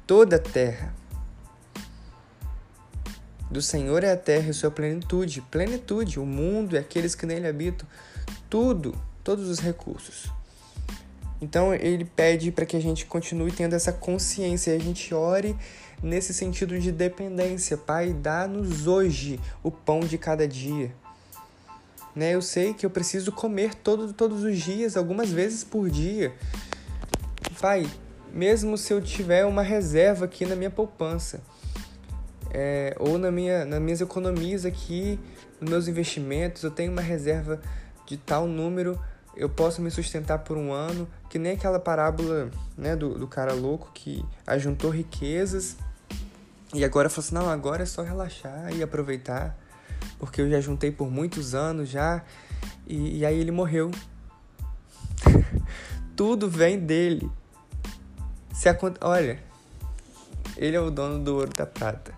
Toda 0.06 0.36
a 0.36 0.38
terra. 0.38 0.94
Do 3.50 3.62
Senhor 3.62 4.02
é 4.04 4.12
a 4.12 4.16
terra 4.16 4.50
e 4.50 4.54
sua 4.54 4.70
plenitude, 4.70 5.40
plenitude, 5.40 6.18
o 6.18 6.26
mundo 6.26 6.74
e 6.74 6.78
aqueles 6.78 7.14
que 7.14 7.24
nele 7.24 7.46
habitam, 7.46 7.88
tudo, 8.50 8.94
todos 9.22 9.48
os 9.48 9.60
recursos. 9.60 10.30
Então 11.40 11.74
ele 11.74 12.04
pede 12.04 12.50
para 12.50 12.64
que 12.64 12.76
a 12.76 12.80
gente 12.80 13.06
continue 13.06 13.52
tendo 13.52 13.74
essa 13.74 13.92
consciência, 13.92 14.74
a 14.74 14.78
gente 14.78 15.12
ore 15.14 15.56
nesse 16.02 16.32
sentido 16.32 16.78
de 16.78 16.90
dependência. 16.90 17.76
Pai, 17.76 18.12
dá-nos 18.12 18.86
hoje 18.86 19.40
o 19.62 19.70
pão 19.70 20.00
de 20.00 20.16
cada 20.16 20.46
dia. 20.46 20.92
Né? 22.14 22.34
Eu 22.34 22.40
sei 22.40 22.72
que 22.72 22.86
eu 22.86 22.90
preciso 22.90 23.30
comer 23.30 23.74
todo, 23.74 24.12
todos 24.12 24.42
os 24.42 24.58
dias, 24.58 24.96
algumas 24.96 25.30
vezes 25.30 25.62
por 25.62 25.90
dia. 25.90 26.32
Pai, 27.60 27.86
mesmo 28.32 28.78
se 28.78 28.92
eu 28.92 29.02
tiver 29.02 29.44
uma 29.44 29.62
reserva 29.62 30.24
aqui 30.24 30.46
na 30.46 30.56
minha 30.56 30.70
poupança, 30.70 31.42
é, 32.50 32.96
ou 32.98 33.18
na 33.18 33.30
minha, 33.30 33.66
nas 33.66 33.80
minhas 33.80 34.00
economias 34.00 34.64
aqui, 34.64 35.18
nos 35.60 35.70
meus 35.70 35.88
investimentos, 35.88 36.62
eu 36.62 36.70
tenho 36.70 36.90
uma 36.90 37.02
reserva 37.02 37.60
de 38.06 38.16
tal 38.16 38.46
número, 38.46 38.98
eu 39.36 39.48
posso 39.48 39.82
me 39.82 39.90
sustentar 39.90 40.38
por 40.40 40.56
um 40.56 40.72
ano, 40.72 41.06
que 41.28 41.38
nem 41.38 41.52
aquela 41.52 41.78
parábola 41.78 42.50
né, 42.76 42.96
do, 42.96 43.18
do 43.18 43.26
cara 43.26 43.52
louco 43.52 43.90
que 43.92 44.24
ajuntou 44.46 44.90
riquezas 44.90 45.76
e 46.74 46.84
agora 46.84 47.08
falou 47.08 47.24
assim, 47.24 47.34
não, 47.34 47.48
agora 47.48 47.84
é 47.84 47.86
só 47.86 48.02
relaxar 48.02 48.74
e 48.74 48.82
aproveitar, 48.82 49.56
porque 50.18 50.40
eu 50.40 50.50
já 50.50 50.60
juntei 50.60 50.90
por 50.90 51.10
muitos 51.10 51.54
anos 51.54 51.88
já, 51.88 52.22
e, 52.86 53.18
e 53.18 53.26
aí 53.26 53.38
ele 53.38 53.50
morreu. 53.50 53.90
Tudo 56.16 56.50
vem 56.50 56.78
dele. 56.78 57.30
Se 58.52 58.68
a, 58.68 58.76
olha, 59.00 59.38
ele 60.56 60.76
é 60.76 60.80
o 60.80 60.90
dono 60.90 61.22
do 61.22 61.36
ouro 61.36 61.50
da 61.54 61.66
prata. 61.66 62.12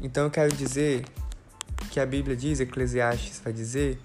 Então 0.00 0.24
eu 0.24 0.30
quero 0.30 0.54
dizer 0.54 1.04
que 1.90 2.00
a 2.00 2.06
Bíblia 2.06 2.36
diz, 2.36 2.60
Eclesiastes 2.60 3.40
vai 3.44 3.52
dizer, 3.52 4.00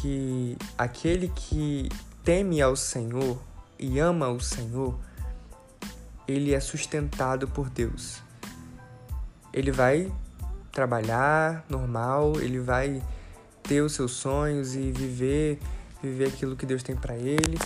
que 0.00 0.56
aquele 0.76 1.28
que 1.28 1.88
teme 2.24 2.60
ao 2.62 2.76
Senhor 2.76 3.38
e 3.78 3.98
ama 3.98 4.28
o 4.28 4.40
Senhor, 4.40 4.98
ele 6.26 6.54
é 6.54 6.60
sustentado 6.60 7.48
por 7.48 7.70
Deus. 7.70 8.22
Ele 9.52 9.72
vai 9.72 10.12
trabalhar 10.72 11.64
normal, 11.68 12.40
ele 12.40 12.60
vai 12.60 13.02
ter 13.62 13.80
os 13.80 13.92
seus 13.92 14.12
sonhos 14.12 14.74
e 14.74 14.92
viver 14.92 15.58
viver 16.02 16.28
aquilo 16.28 16.56
que 16.56 16.64
Deus 16.64 16.82
tem 16.82 16.94
para 16.94 17.16
ele. 17.16 17.58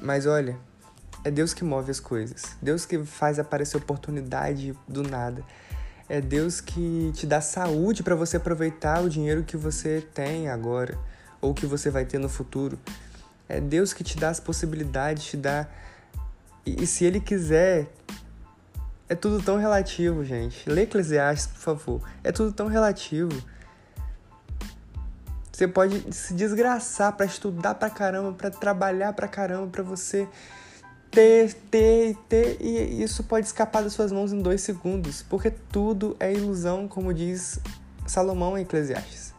Mas 0.00 0.26
olha, 0.26 0.56
é 1.24 1.30
Deus 1.30 1.54
que 1.54 1.64
move 1.64 1.90
as 1.90 2.00
coisas. 2.00 2.56
Deus 2.60 2.84
que 2.86 3.02
faz 3.04 3.38
aparecer 3.38 3.76
oportunidade 3.76 4.74
do 4.86 5.02
nada. 5.02 5.42
É 6.08 6.20
Deus 6.20 6.60
que 6.60 7.12
te 7.14 7.26
dá 7.26 7.40
saúde 7.40 8.02
para 8.02 8.14
você 8.14 8.36
aproveitar 8.36 9.02
o 9.02 9.08
dinheiro 9.08 9.42
que 9.42 9.56
você 9.56 10.06
tem 10.12 10.48
agora 10.48 10.98
ou 11.40 11.54
que 11.54 11.66
você 11.66 11.90
vai 11.90 12.04
ter 12.04 12.18
no 12.18 12.28
futuro. 12.28 12.78
É 13.48 13.60
Deus 13.60 13.92
que 13.92 14.04
te 14.04 14.18
dá 14.18 14.28
as 14.28 14.40
possibilidades, 14.40 15.24
te 15.24 15.36
dá. 15.36 15.66
E, 16.64 16.82
e 16.82 16.86
se 16.86 17.04
Ele 17.04 17.20
quiser. 17.20 17.90
É 19.06 19.14
tudo 19.14 19.42
tão 19.42 19.58
relativo, 19.58 20.24
gente. 20.24 20.68
Lê 20.68 20.82
Eclesiastes, 20.82 21.46
por 21.46 21.60
favor. 21.60 22.02
É 22.22 22.32
tudo 22.32 22.52
tão 22.52 22.66
relativo. 22.68 23.30
Você 25.52 25.68
pode 25.68 26.12
se 26.12 26.34
desgraçar 26.34 27.12
para 27.12 27.26
estudar 27.26 27.74
pra 27.76 27.88
caramba, 27.88 28.32
para 28.32 28.50
trabalhar 28.50 29.12
pra 29.12 29.28
caramba, 29.28 29.68
para 29.68 29.82
você 29.82 30.26
ter, 31.14 31.54
ter, 31.70 32.16
ter, 32.28 32.56
e 32.60 33.00
isso 33.02 33.22
pode 33.22 33.46
escapar 33.46 33.84
das 33.84 33.92
suas 33.92 34.10
mãos 34.10 34.32
em 34.32 34.42
dois 34.42 34.60
segundos, 34.62 35.22
porque 35.22 35.48
tudo 35.48 36.16
é 36.18 36.32
ilusão, 36.32 36.88
como 36.88 37.14
diz 37.14 37.60
Salomão 38.04 38.58
em 38.58 38.62
Eclesiastes. 38.62 39.32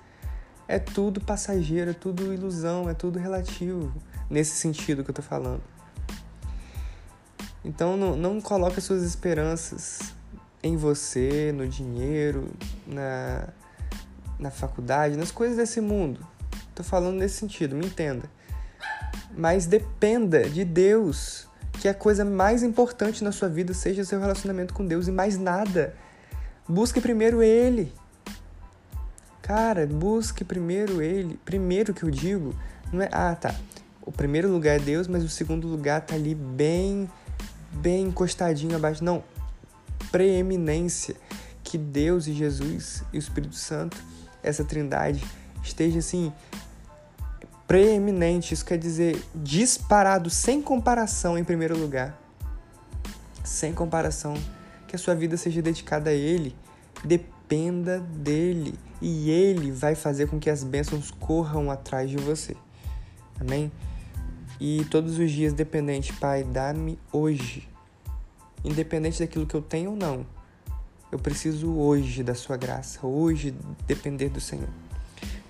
É 0.67 0.79
tudo 0.79 1.19
passageiro, 1.19 1.91
é 1.91 1.93
tudo 1.93 2.33
ilusão, 2.33 2.89
é 2.89 2.93
tudo 2.93 3.19
relativo, 3.19 3.93
nesse 4.29 4.55
sentido 4.55 5.03
que 5.03 5.09
eu 5.09 5.13
tô 5.13 5.21
falando. 5.21 5.61
Então 7.63 7.97
não, 7.97 8.15
não 8.15 8.39
coloque 8.39 8.79
suas 8.79 9.03
esperanças 9.03 10.13
em 10.63 10.77
você, 10.77 11.51
no 11.51 11.67
dinheiro, 11.67 12.49
na, 12.87 13.49
na 14.39 14.49
faculdade, 14.49 15.17
nas 15.17 15.29
coisas 15.29 15.57
desse 15.57 15.81
mundo. 15.81 16.25
Tô 16.73 16.83
falando 16.83 17.17
nesse 17.17 17.35
sentido, 17.35 17.75
me 17.75 17.85
entenda. 17.85 18.29
Mas 19.37 19.65
dependa 19.65 20.49
de 20.49 20.63
Deus 20.63 21.47
que 21.79 21.87
a 21.87 21.93
coisa 21.93 22.25
mais 22.25 22.63
importante 22.63 23.23
na 23.23 23.31
sua 23.31 23.49
vida 23.49 23.73
seja 23.73 24.03
seu 24.03 24.19
relacionamento 24.19 24.73
com 24.73 24.85
Deus 24.85 25.07
e 25.07 25.11
mais 25.11 25.37
nada. 25.37 25.93
Busque 26.67 26.99
primeiro 26.99 27.43
Ele. 27.43 27.93
Cara, 29.41 29.85
busque 29.85 30.43
primeiro 30.43 31.01
Ele. 31.01 31.39
Primeiro 31.45 31.93
que 31.93 32.03
eu 32.03 32.09
digo, 32.09 32.55
não 32.91 33.01
é. 33.01 33.09
Ah, 33.11 33.35
tá. 33.35 33.53
O 34.01 34.11
primeiro 34.11 34.51
lugar 34.51 34.77
é 34.77 34.79
Deus, 34.79 35.07
mas 35.07 35.23
o 35.23 35.29
segundo 35.29 35.67
lugar 35.67 36.01
tá 36.01 36.15
ali 36.15 36.33
bem, 36.33 37.09
bem 37.71 38.05
encostadinho 38.05 38.75
abaixo. 38.75 39.03
Não. 39.03 39.23
Preeminência. 40.11 41.15
Que 41.63 41.77
Deus 41.77 42.27
e 42.27 42.33
Jesus 42.33 43.03
e 43.11 43.17
o 43.17 43.19
Espírito 43.19 43.55
Santo, 43.55 43.97
essa 44.43 44.63
trindade, 44.63 45.25
esteja 45.63 45.97
assim 45.97 46.31
preeminente, 47.67 48.53
isso 48.53 48.65
quer 48.65 48.77
dizer 48.77 49.21
disparado, 49.33 50.29
sem 50.29 50.61
comparação 50.61 51.37
em 51.37 51.43
primeiro 51.43 51.77
lugar. 51.77 52.19
Sem 53.43 53.73
comparação. 53.73 54.35
Que 54.87 54.95
a 54.95 54.99
sua 54.99 55.15
vida 55.15 55.35
seja 55.37 55.61
dedicada 55.61 56.09
a 56.09 56.13
Ele, 56.13 56.55
dependa 57.03 57.99
dele 57.99 58.77
e 59.01 59.29
Ele 59.29 59.71
vai 59.71 59.95
fazer 59.95 60.27
com 60.27 60.39
que 60.39 60.49
as 60.49 60.63
bênçãos 60.63 61.11
corram 61.11 61.69
atrás 61.71 62.09
de 62.09 62.17
você. 62.17 62.55
Amém? 63.39 63.71
E 64.59 64.85
todos 64.85 65.19
os 65.19 65.31
dias, 65.31 65.53
dependente, 65.53 66.13
Pai, 66.13 66.43
dá-me 66.43 66.97
hoje, 67.11 67.67
independente 68.63 69.19
daquilo 69.19 69.45
que 69.45 69.55
eu 69.55 69.61
tenho 69.61 69.91
ou 69.91 69.95
não, 69.97 70.25
eu 71.11 71.19
preciso 71.19 71.73
hoje 71.73 72.23
da 72.23 72.33
Sua 72.33 72.55
graça, 72.55 73.05
hoje 73.05 73.53
depender 73.85 74.29
do 74.29 74.39
Senhor. 74.39 74.69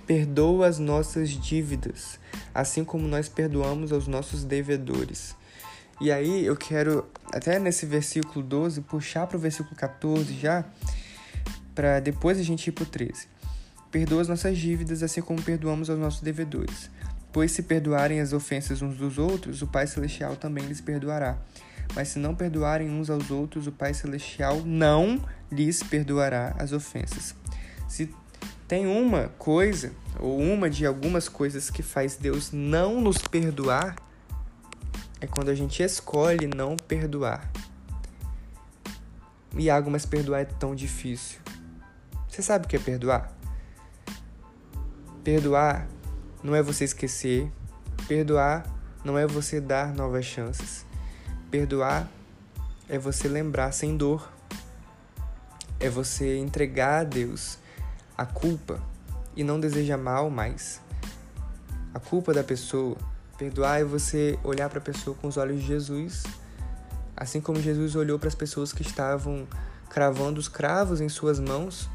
Perdoa 0.06 0.68
as 0.68 0.78
nossas 0.78 1.30
dívidas, 1.30 2.20
assim 2.54 2.84
como 2.84 3.08
nós 3.08 3.28
perdoamos 3.28 3.92
aos 3.92 4.08
nossos 4.08 4.44
devedores. 4.44 5.36
E 6.00 6.12
aí 6.12 6.46
eu 6.46 6.56
quero, 6.56 7.10
até 7.34 7.58
nesse 7.58 7.86
versículo 7.86 8.46
12, 8.46 8.82
puxar 8.82 9.26
para 9.28 9.38
o 9.38 9.40
versículo 9.40 9.76
14 9.76 10.34
já, 10.38 10.66
para 11.74 12.00
depois 12.00 12.38
a 12.38 12.44
gente 12.44 12.68
ir 12.68 12.72
para 12.72 12.84
o 12.84 12.88
13. 12.88 13.28
Perdoa 13.90 14.22
as 14.22 14.28
nossas 14.28 14.58
dívidas, 14.58 15.02
assim 15.02 15.22
como 15.22 15.42
perdoamos 15.42 15.90
aos 15.90 15.98
nossos 15.98 16.22
devedores. 16.22 16.90
Pois 17.32 17.52
se 17.52 17.64
perdoarem 17.64 18.20
as 18.20 18.34
ofensas 18.34 18.82
uns 18.82 18.98
dos 18.98 19.18
outros, 19.18 19.62
o 19.62 19.68
Pai 19.68 19.88
Celestial 19.88 20.36
também 20.36 20.66
lhes 20.66 20.82
perdoará. 20.82 21.38
Mas 21.94 22.10
se 22.10 22.20
não 22.20 22.36
perdoarem 22.36 22.90
uns 22.90 23.10
aos 23.10 23.32
outros, 23.32 23.68
o 23.68 23.72
Pai 23.72 23.94
Celestial 23.94 24.62
não 24.66 25.24
lhes 25.52 25.82
perdoará 25.82 26.56
as 26.60 26.72
ofensas. 26.72 27.36
Se 27.88 28.10
tem 28.68 28.88
uma 28.88 29.30
coisa, 29.38 29.94
ou 30.20 30.40
uma 30.40 30.70
de 30.70 30.86
algumas 30.86 31.30
coisas 31.30 31.70
que 31.70 31.84
faz 31.84 32.16
Deus 32.16 32.52
não 32.52 33.00
nos 33.00 33.18
perdoar, 33.20 33.96
é 35.22 35.28
quando 35.28 35.50
a 35.50 35.56
gente 35.56 35.84
escolhe 35.84 36.48
não 36.48 36.76
perdoar. 36.76 37.52
Iago, 39.56 39.90
mas 39.90 40.06
perdoar 40.06 40.42
é 40.42 40.46
tão 40.46 40.76
difícil. 40.76 41.40
Você 42.28 42.42
sabe 42.42 42.66
o 42.66 42.68
que 42.68 42.76
é 42.76 42.80
perdoar? 42.80 43.32
Perdoar 45.24 45.88
não 46.44 46.54
é 46.54 46.62
você 46.62 46.84
esquecer. 46.84 47.50
Perdoar 48.08 48.66
não 49.04 49.18
é 49.18 49.26
você 49.26 49.62
dar 49.62 49.94
novas 49.94 50.26
chances. 50.26 50.86
Perdoar 51.50 52.10
é 52.90 53.00
você 53.00 53.28
lembrar 53.28 53.72
sem 53.72 53.96
dor. 53.96 54.30
É 55.80 55.90
você 55.90 56.38
entregar 56.38 57.02
a 57.02 57.04
Deus 57.04 57.58
a 58.18 58.26
culpa 58.26 58.82
e 59.36 59.44
não 59.44 59.60
deseja 59.60 59.98
mal 59.98 60.30
mais. 60.30 60.82
A 61.94 62.00
culpa 62.00 62.34
da 62.34 62.44
pessoa. 62.44 62.98
Perdoar 63.38 63.82
é 63.82 63.84
você 63.84 64.40
olhar 64.44 64.70
para 64.70 64.80
a 64.80 64.82
pessoa 64.82 65.16
com 65.18 65.28
os 65.28 65.36
olhos 65.36 65.60
de 65.60 65.68
Jesus, 65.68 66.24
assim 67.18 67.42
como 67.42 67.60
Jesus 67.60 67.96
olhou 67.96 68.18
para 68.18 68.30
as 68.30 68.36
pessoas 68.36 68.72
que 68.72 68.82
estavam 68.82 69.46
cravando 69.90 70.40
os 70.40 70.48
cravos 70.48 71.02
em 71.02 71.10
suas 71.10 71.40
mãos 71.40 71.90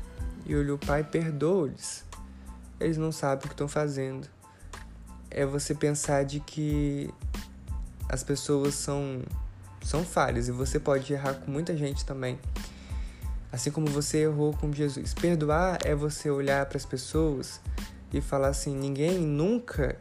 e 0.44 0.54
olhou, 0.54 0.76
Pai, 0.76 1.02
perdoa-lhes. 1.02 2.04
Eles 2.78 2.98
não 2.98 3.10
sabem 3.10 3.44
o 3.44 3.48
que 3.48 3.54
estão 3.54 3.68
fazendo. 3.68 4.28
É 5.30 5.46
você 5.46 5.74
pensar 5.74 6.24
de 6.24 6.40
que 6.40 7.12
as 8.08 8.22
pessoas 8.22 8.74
são 8.74 9.22
são 9.82 10.04
falhas 10.04 10.48
e 10.48 10.52
você 10.52 10.78
pode 10.78 11.12
errar 11.12 11.34
com 11.34 11.50
muita 11.50 11.76
gente 11.76 12.04
também. 12.04 12.38
Assim 13.52 13.70
como 13.70 13.88
você 13.88 14.18
errou 14.18 14.52
com 14.54 14.72
Jesus. 14.72 15.12
Perdoar 15.12 15.78
é 15.84 15.94
você 15.94 16.30
olhar 16.30 16.66
para 16.66 16.76
as 16.76 16.86
pessoas 16.86 17.60
e 18.12 18.20
falar 18.20 18.48
assim: 18.48 18.74
ninguém 18.74 19.18
nunca 19.18 19.96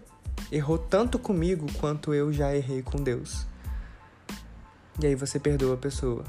errou 0.51 0.77
tanto 0.77 1.17
comigo 1.17 1.65
quanto 1.79 2.13
eu 2.13 2.31
já 2.31 2.55
errei 2.55 2.81
com 2.81 3.01
Deus. 3.01 3.47
E 5.01 5.07
aí 5.07 5.15
você 5.15 5.39
perdoa 5.39 5.73
a 5.73 5.77
pessoa. 5.77 6.23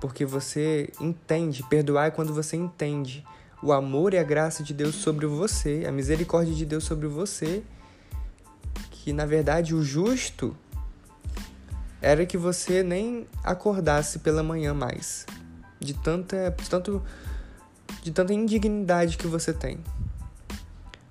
Porque 0.00 0.24
você 0.24 0.92
entende, 1.00 1.62
perdoar 1.68 2.06
é 2.06 2.10
quando 2.10 2.34
você 2.34 2.56
entende 2.56 3.24
o 3.62 3.72
amor 3.72 4.14
e 4.14 4.18
a 4.18 4.22
graça 4.22 4.62
de 4.62 4.74
Deus 4.74 4.96
sobre 4.96 5.26
você, 5.26 5.84
a 5.86 5.92
misericórdia 5.92 6.54
de 6.54 6.66
Deus 6.66 6.84
sobre 6.84 7.06
você, 7.06 7.62
que 8.90 9.12
na 9.12 9.24
verdade 9.24 9.74
o 9.74 9.82
justo 9.82 10.56
era 12.00 12.26
que 12.26 12.36
você 12.36 12.82
nem 12.82 13.28
acordasse 13.44 14.18
pela 14.18 14.42
manhã 14.42 14.74
mais 14.74 15.24
de 15.82 15.94
tanta, 15.94 16.54
de 16.60 16.68
tanto, 16.68 17.02
de 18.02 18.10
tanta 18.10 18.32
indignidade 18.32 19.16
que 19.16 19.26
você 19.26 19.52
tem. 19.52 19.78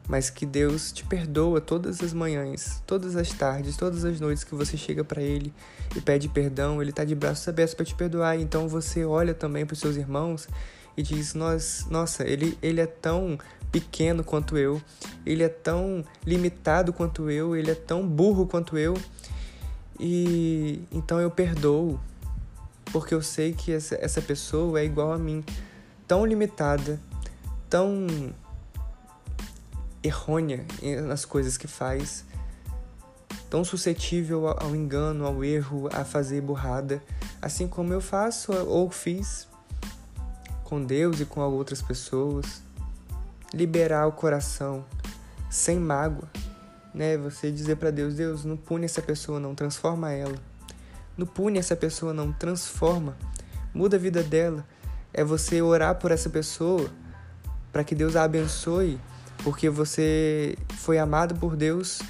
Mas 0.08 0.30
que 0.30 0.46
Deus 0.46 0.92
te 0.92 1.06
perdoa 1.06 1.62
todas 1.62 2.02
as 2.02 2.12
manhãs, 2.12 2.82
todas 2.86 3.16
as 3.16 3.30
tardes, 3.30 3.78
todas 3.78 4.04
as 4.04 4.20
noites 4.20 4.44
que 4.44 4.54
você 4.54 4.76
chega 4.76 5.04
para 5.04 5.22
Ele 5.22 5.54
e 5.96 6.02
pede 6.02 6.28
perdão, 6.28 6.82
Ele 6.82 6.90
está 6.90 7.06
de 7.06 7.16
braços 7.16 7.48
abertos 7.48 7.74
para 7.76 7.86
te 7.86 7.96
perdoar. 7.96 8.38
Então 8.40 8.68
você 8.68 9.06
olha 9.06 9.34
também 9.34 9.66
para 9.66 9.74
os 9.74 9.80
seus 9.80 9.96
irmãos 9.96 10.48
e 10.98 11.04
diz: 11.04 11.34
Nossa, 11.34 12.28
ele, 12.28 12.58
ele 12.62 12.82
é 12.82 12.88
tão 12.88 13.38
pequeno 13.72 14.24
quanto 14.24 14.58
eu, 14.58 14.82
ele 15.26 15.44
é 15.44 15.50
tão 15.50 16.04
limitado 16.26 16.92
quanto 16.92 17.30
eu, 17.30 17.56
ele 17.56 17.72
é 17.72 17.76
tão 17.76 18.06
burro 18.06 18.46
quanto 18.46 18.78
eu. 18.78 18.96
E 20.00 20.84
então 20.92 21.20
eu 21.20 21.30
perdoo, 21.30 22.00
porque 22.92 23.14
eu 23.14 23.22
sei 23.22 23.54
que 23.54 23.72
essa, 23.72 24.22
pessoa 24.22 24.80
é 24.80 24.86
igual 24.86 25.14
a 25.14 25.18
mim, 25.18 25.44
tão 26.08 26.26
limitada, 26.26 27.00
tão 27.70 28.08
errônea 30.04 30.66
nas 31.06 31.24
coisas 31.26 31.58
que 31.58 31.68
faz, 31.68 32.26
tão 33.50 33.64
suscetível 33.64 34.48
ao 34.48 34.76
engano, 34.76 35.26
ao 35.26 35.44
erro, 35.44 35.90
a 35.92 36.04
fazer 36.04 36.42
burrada, 36.42 37.02
assim 37.42 37.68
como 37.68 37.94
eu 37.94 38.02
faço 38.02 38.52
ou 38.52 38.90
fiz 38.90 39.48
com 40.64 40.84
Deus 40.84 41.20
e 41.20 41.26
com 41.26 41.42
outras 41.42 41.82
pessoas. 41.82 42.62
Liberar 43.54 44.08
o 44.08 44.14
coração 44.14 44.86
sem 45.50 45.78
mágoa, 45.78 46.30
né? 46.94 47.18
Você 47.18 47.52
dizer 47.52 47.76
para 47.76 47.92
Deus, 47.92 48.16
Deus, 48.16 48.46
não 48.46 48.56
pune 48.56 48.86
essa 48.86 49.02
pessoa, 49.02 49.42
não 49.42 49.54
transforma 49.54 50.12
ela 50.14 50.51
não 51.18 51.26
pune 51.26 51.60
essa 51.60 51.76
pessoa, 51.76 52.14
não. 52.14 52.32
Transforma. 52.32 53.18
Muda 53.74 53.98
a 53.98 54.00
vida 54.00 54.24
dela. 54.24 54.66
É 55.14 55.24
você 55.24 55.62
orar 55.62 55.96
por 55.96 56.12
essa 56.12 56.30
pessoa 56.30 56.90
para 57.72 57.84
que 57.84 57.96
Deus 57.96 58.16
a 58.16 58.24
abençoe, 58.24 59.00
porque 59.44 59.70
você 59.70 60.58
foi 60.78 60.98
amado 60.98 61.36
por 61.36 61.56
Deus 61.56 62.02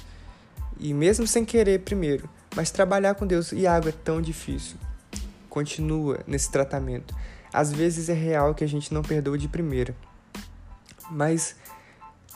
e 0.78 0.92
mesmo 0.92 1.26
sem 1.26 1.44
querer 1.44 1.80
primeiro, 1.80 2.28
mas 2.56 2.70
trabalhar 2.70 3.14
com 3.14 3.26
Deus 3.26 3.52
e 3.52 3.66
água 3.66 3.90
é 3.90 3.92
tão 3.92 4.20
difícil. 4.20 4.76
Continua 5.48 6.20
nesse 6.26 6.50
tratamento. 6.50 7.14
Às 7.52 7.72
vezes 7.72 8.08
é 8.08 8.14
real 8.14 8.54
que 8.54 8.64
a 8.64 8.66
gente 8.66 8.92
não 8.92 9.02
perdoa 9.02 9.36
de 9.36 9.48
primeira. 9.48 9.94
Mas 11.10 11.54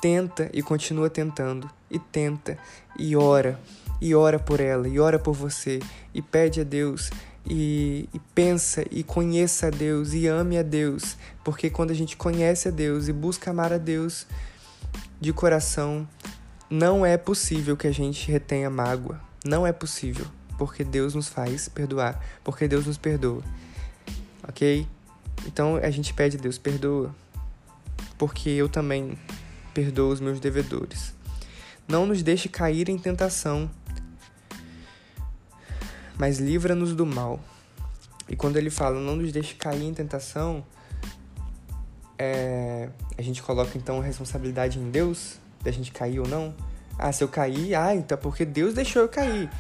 tenta 0.01 0.51
e 0.53 0.63
continua 0.63 1.09
tentando, 1.09 1.69
e 1.91 1.99
tenta, 1.99 2.59
e 2.99 3.17
ora, 3.17 3.59
e 4.01 4.15
ora 4.15 4.39
por 4.39 4.61
ela, 4.61 4.89
e 4.89 4.99
ora 4.99 5.19
por 5.19 5.35
você, 5.35 5.81
e 6.15 6.21
pede 6.21 6.61
a 6.61 6.65
Deus, 6.65 7.11
e, 7.49 8.09
e, 8.13 8.19
pensa, 8.35 8.85
e 8.91 9.03
conheça 9.03 9.69
a 9.69 9.71
Deus, 9.71 10.13
e 10.13 10.27
ame 10.27 10.59
a 10.59 10.63
Deus, 10.63 11.17
porque 11.45 11.71
quando 11.71 11.91
a 11.91 11.95
gente 11.95 12.17
conhece 12.17 12.69
a 12.69 12.71
Deus 12.71 13.09
e 13.09 13.13
busca 13.13 13.51
amar 13.51 13.73
a 13.73 13.79
Deus 13.79 14.27
de 15.21 15.33
coração, 15.33 16.07
não 16.69 17.07
é 17.07 17.17
possível 17.17 17.77
que 17.77 17.87
a 17.87 17.93
gente 17.93 18.31
retenha 18.31 18.69
mágoa, 18.69 19.21
não 19.45 19.67
é 19.67 19.73
possível, 19.73 20.27
porque 20.59 20.83
Deus 20.83 21.15
nos 21.15 21.29
faz 21.29 21.69
perdoar, 21.69 22.21
porque 22.43 22.67
Deus 22.67 22.87
nos 22.87 22.99
perdoa, 22.99 23.43
ok? 24.47 24.87
Então 25.47 25.77
a 25.77 25.91
gente 25.91 26.13
pede 26.13 26.37
a 26.37 26.41
Deus, 26.41 26.59
perdoa, 26.59 27.15
porque 28.19 28.51
eu 28.51 28.69
também 28.69 29.17
perdoo 29.73 30.11
os 30.11 30.21
meus 30.21 30.41
devedores. 30.41 31.15
Não 31.87 32.05
nos 32.05 32.23
deixe 32.23 32.49
cair 32.49 32.89
em 32.89 32.99
tentação, 32.99 33.71
mas 36.19 36.39
livra-nos 36.39 36.95
do 36.95 37.07
mal. 37.07 37.41
E 38.29 38.35
quando 38.35 38.57
ele 38.57 38.71
fala 38.71 38.99
não 38.99 39.17
nos 39.17 39.33
deixe 39.33 39.55
cair 39.55 39.85
em 39.85 39.95
tentação, 39.95 40.65
é, 42.19 42.89
a 43.17 43.23
gente 43.23 43.43
coloca 43.43 43.77
então 43.77 44.01
a 44.01 44.03
responsabilidade 44.03 44.79
em 44.79 44.91
Deus, 44.91 45.39
da 45.63 45.71
gente 45.71 45.93
cair 45.93 46.19
ou 46.19 46.27
não. 46.27 46.55
Ah, 46.99 47.13
se 47.13 47.23
eu 47.23 47.29
cair, 47.29 47.75
ah, 47.75 47.95
então 47.95 48.17
porque 48.19 48.45
Deus 48.45 48.75
deixou 48.75 49.03
eu 49.03 49.09
cair. 49.09 49.51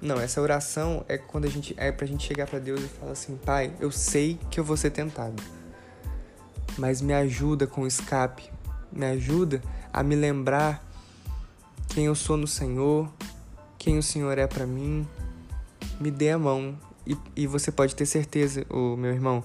Não, 0.00 0.20
essa 0.20 0.40
oração 0.40 1.04
é 1.08 1.16
quando 1.16 1.46
a 1.46 1.48
gente 1.48 1.74
é 1.78 1.90
pra 1.90 2.06
gente 2.06 2.26
chegar 2.26 2.46
para 2.46 2.58
Deus 2.58 2.80
e 2.80 2.88
falar 2.88 3.12
assim: 3.12 3.36
"Pai, 3.36 3.72
eu 3.80 3.90
sei 3.90 4.38
que 4.50 4.60
eu 4.60 4.64
vou 4.64 4.76
ser 4.76 4.90
tentado. 4.90 5.42
Mas 6.76 7.00
me 7.00 7.14
ajuda 7.14 7.66
com 7.66 7.82
o 7.82 7.86
escape, 7.86 8.50
me 8.92 9.06
ajuda 9.06 9.62
a 9.92 10.02
me 10.02 10.14
lembrar 10.14 10.84
quem 11.88 12.06
eu 12.06 12.14
sou 12.14 12.36
no 12.36 12.46
Senhor, 12.46 13.10
quem 13.78 13.96
o 13.98 14.02
Senhor 14.02 14.36
é 14.36 14.46
para 14.46 14.66
mim. 14.66 15.08
Me 16.00 16.10
dê 16.10 16.30
a 16.30 16.38
mão. 16.38 16.76
E, 17.06 17.16
e 17.36 17.46
você 17.46 17.70
pode 17.70 17.94
ter 17.94 18.06
certeza, 18.06 18.66
o 18.68 18.96
meu 18.96 19.12
irmão, 19.12 19.44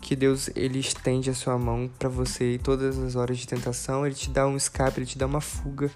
que 0.00 0.16
Deus 0.16 0.50
ele 0.56 0.78
estende 0.78 1.30
a 1.30 1.34
sua 1.34 1.56
mão 1.56 1.90
para 1.98 2.08
você 2.08 2.54
em 2.54 2.58
todas 2.58 2.98
as 2.98 3.14
horas 3.14 3.38
de 3.38 3.46
tentação, 3.46 4.04
ele 4.04 4.14
te 4.14 4.30
dá 4.30 4.46
um 4.46 4.56
escape, 4.56 4.98
ele 4.98 5.06
te 5.06 5.16
dá 5.16 5.26
uma 5.26 5.40
fuga. 5.40 5.90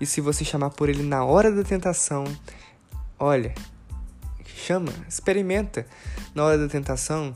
E 0.00 0.06
se 0.06 0.20
você 0.20 0.44
chamar 0.44 0.70
por 0.70 0.88
ele 0.88 1.02
na 1.02 1.24
hora 1.24 1.50
da 1.50 1.64
tentação, 1.64 2.24
olha, 3.18 3.54
chama, 4.44 4.92
experimenta. 5.08 5.86
Na 6.34 6.44
hora 6.44 6.58
da 6.58 6.68
tentação, 6.68 7.34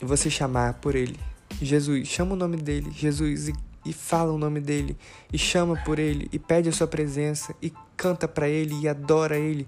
você 0.00 0.28
chamar 0.28 0.74
por 0.74 0.94
ele. 0.94 1.18
Jesus, 1.62 2.06
chama 2.06 2.34
o 2.34 2.36
nome 2.36 2.56
dele, 2.56 2.90
Jesus, 2.90 3.48
e 3.48 3.54
e 3.88 3.92
fala 3.92 4.32
o 4.32 4.38
nome 4.38 4.60
dele, 4.60 4.96
e 5.32 5.38
chama 5.38 5.76
por 5.76 5.98
ele, 5.98 6.28
e 6.30 6.38
pede 6.38 6.68
a 6.68 6.72
sua 6.72 6.86
presença, 6.86 7.54
e 7.62 7.72
canta 7.96 8.28
para 8.28 8.48
ele, 8.48 8.74
e 8.80 8.88
adora 8.88 9.38
ele, 9.38 9.66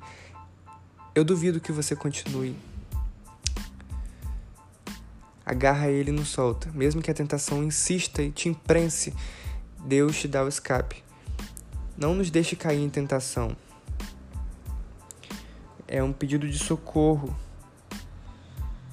eu 1.14 1.24
duvido 1.24 1.60
que 1.60 1.72
você 1.72 1.96
continue. 1.96 2.56
Agarra 5.44 5.88
ele 5.88 6.10
e 6.10 6.14
não 6.14 6.24
solta. 6.24 6.70
Mesmo 6.72 7.02
que 7.02 7.10
a 7.10 7.14
tentação 7.14 7.62
insista 7.62 8.22
e 8.22 8.30
te 8.30 8.48
imprense, 8.48 9.14
Deus 9.84 10.18
te 10.18 10.28
dá 10.28 10.44
o 10.44 10.48
escape. 10.48 11.02
Não 11.96 12.14
nos 12.14 12.30
deixe 12.30 12.54
cair 12.54 12.80
em 12.80 12.88
tentação. 12.88 13.56
É 15.88 16.02
um 16.02 16.12
pedido 16.12 16.48
de 16.48 16.58
socorro. 16.58 17.36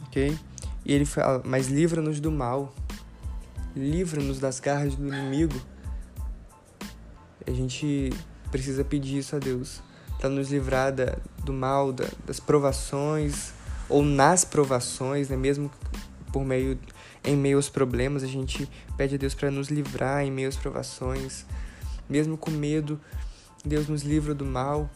Ok? 0.07 0.37
E 0.83 0.93
ele 0.93 1.05
fala, 1.05 1.41
mas 1.45 1.67
livra-nos 1.67 2.19
do 2.19 2.31
mal 2.31 2.73
livra-nos 3.77 4.39
das 4.39 4.59
garras 4.59 4.95
do 4.95 5.07
inimigo. 5.07 5.59
A 7.45 7.51
gente 7.51 8.11
precisa 8.51 8.83
pedir 8.83 9.19
isso 9.19 9.35
a 9.35 9.39
Deus 9.39 9.81
para 10.17 10.29
nos 10.29 10.49
livrar 10.49 10.91
da, 10.91 11.17
do 11.43 11.53
mal, 11.53 11.91
da, 11.91 12.05
das 12.25 12.39
provações 12.39 13.51
ou 13.89 14.03
nas 14.03 14.43
provações, 14.43 15.29
né? 15.29 15.35
Mesmo 15.35 15.71
por 16.31 16.43
meio 16.43 16.77
em 17.23 17.35
meio 17.35 17.57
aos 17.57 17.69
problemas, 17.69 18.23
a 18.23 18.27
gente 18.27 18.69
pede 18.95 19.15
a 19.15 19.17
Deus 19.17 19.33
para 19.33 19.51
nos 19.51 19.67
livrar 19.67 20.23
em 20.23 20.31
meio 20.31 20.47
às 20.47 20.55
provações, 20.55 21.45
mesmo 22.07 22.37
com 22.37 22.49
medo, 22.49 22.99
Deus 23.65 23.87
nos 23.87 24.03
livra 24.03 24.33
do 24.33 24.45
mal. 24.45 24.89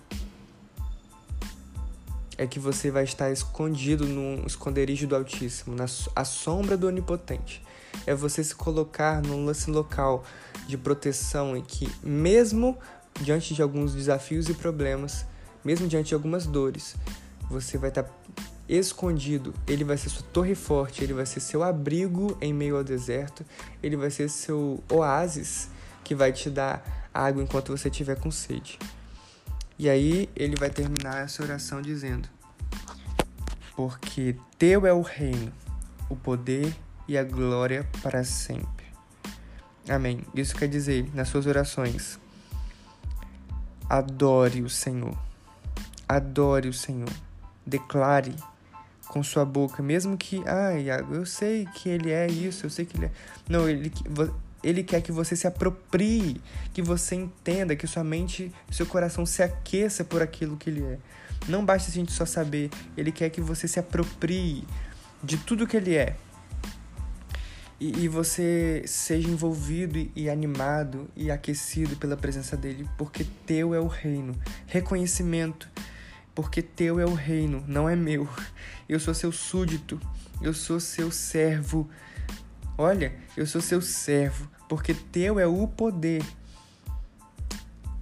É 2.38 2.48
que 2.48 2.58
você 2.58 2.90
vai 2.90 3.04
estar 3.04 3.32
escondido 3.32 4.06
no 4.08 4.48
esconderijo 4.48 5.08
do 5.08 5.16
Altíssimo, 5.16 5.76
na 5.76 5.86
a 6.16 6.24
sombra 6.24 6.78
do 6.78 6.88
Onipotente 6.88 7.62
é 8.06 8.16
você 8.16 8.44
se 8.44 8.56
colocar 8.56 9.22
num 9.22 9.46
lance 9.46 9.70
local 9.70 10.24
de 10.68 10.78
proteção 10.78 11.56
em 11.56 11.62
que, 11.62 11.90
mesmo 12.04 12.78
diante 13.20 13.54
de 13.54 13.62
alguns 13.62 13.94
desafios 13.94 14.50
e 14.50 14.54
problemas, 14.54 15.26
mesmo 15.64 15.88
diante 15.88 16.10
de 16.10 16.14
algumas 16.14 16.46
dores, 16.46 16.96
você 17.50 17.78
vai 17.78 17.90
estar 17.90 18.06
escondido, 18.68 19.54
ele 19.68 19.84
vai 19.84 19.98
ser 19.98 20.10
sua 20.10 20.24
torre 20.32 20.56
forte, 20.56 21.04
ele 21.04 21.14
vai 21.14 21.26
ser 21.26 21.42
seu 21.42 21.62
abrigo 21.62 22.38
em 22.40 22.54
meio 22.54 22.78
ao 22.78 22.84
deserto, 22.84 23.46
ele 23.84 23.98
vai 23.98 24.10
ser 24.10 24.30
seu 24.30 24.82
oásis 24.90 25.70
que 26.04 26.16
vai 26.16 26.32
te 26.32 26.50
dar 26.50 27.10
água 27.14 27.44
enquanto 27.44 27.76
você 27.76 27.90
estiver 27.90 28.18
com 28.18 28.32
sede. 28.32 28.80
E 29.78 29.90
aí 29.90 30.30
ele 30.36 30.56
vai 30.56 30.70
terminar 30.70 31.24
essa 31.24 31.44
oração 31.44 31.82
dizendo: 31.82 32.30
Porque 33.76 34.36
teu 34.58 34.86
é 34.86 34.94
o 34.94 35.02
reino, 35.02 35.52
o 36.10 36.16
poder 36.16 36.74
e 37.08 37.18
a 37.18 37.24
glória 37.24 37.88
para 38.02 38.24
sempre. 38.24 38.86
Amém. 39.90 40.22
Isso 40.36 40.56
quer 40.56 40.68
dizer, 40.68 41.10
nas 41.14 41.28
suas 41.28 41.46
orações, 41.46 42.20
adore 43.92 44.62
o 44.62 44.70
Senhor. 44.70 45.18
Adore 46.08 46.70
o 46.70 46.74
Senhor. 46.74 47.12
Declare 47.66 48.34
com 49.10 49.22
sua 49.22 49.44
boca, 49.44 49.84
mesmo 49.84 50.18
que, 50.18 50.42
Iago, 50.82 51.16
eu 51.16 51.26
sei 51.26 51.68
que 51.76 51.90
ele 51.90 52.10
é 52.10 52.26
isso, 52.26 52.66
eu 52.66 52.70
sei 52.70 52.86
que 52.86 52.96
ele 52.96 53.08
é. 53.08 53.12
Não, 53.50 53.68
ele, 53.68 53.92
ele 54.64 54.82
quer 54.82 55.02
que 55.02 55.12
você 55.12 55.36
se 55.36 55.46
aproprie, 55.46 56.40
que 56.74 56.82
você 56.82 57.16
entenda, 57.16 57.76
que 57.76 57.86
sua 57.86 58.06
mente, 58.06 58.50
seu 58.72 58.86
coração 58.86 59.26
se 59.26 59.44
aqueça 59.44 60.06
por 60.06 60.22
aquilo 60.22 60.56
que 60.56 60.70
ele 60.70 60.84
é. 60.84 60.98
Não 61.50 61.66
basta 61.66 61.92
a 61.92 61.94
gente 61.94 62.14
só 62.14 62.26
saber, 62.26 62.70
ele 62.96 63.12
quer 63.12 63.30
que 63.30 63.42
você 63.42 63.68
se 63.68 63.78
aproprie 63.78 64.64
de 65.22 65.36
tudo 65.36 65.68
que 65.68 65.76
ele 65.76 65.98
é 65.98 66.16
e, 67.82 68.04
e 68.04 68.08
você 68.08 68.84
seja 68.86 69.28
envolvido 69.28 69.98
e, 69.98 70.12
e 70.16 70.30
animado 70.30 71.10
e 71.16 71.32
aquecido 71.32 71.96
pela 71.96 72.16
presença 72.16 72.56
dele, 72.56 72.88
porque 72.96 73.26
teu 73.48 73.74
é 73.74 73.80
o 73.80 73.88
reino. 73.88 74.36
Reconhecimento, 74.68 75.68
porque 76.36 76.62
teu 76.62 77.00
é 77.00 77.06
o 77.06 77.16
reino, 77.16 77.64
não 77.68 77.90
é 77.90 77.96
meu. 77.96 78.30
Eu 78.88 79.00
sou 79.00 79.16
seu 79.16 79.32
súdito, 79.32 80.00
eu 80.44 80.54
sou 80.54 80.80
seu 80.80 81.10
servo. 81.10 81.90
Olha, 82.78 83.16
eu 83.36 83.48
sou 83.48 83.60
seu 83.60 83.82
servo, 83.82 84.48
porque 84.70 84.94
teu 84.94 85.40
é 85.40 85.48
o 85.48 85.68
poder. 85.68 86.24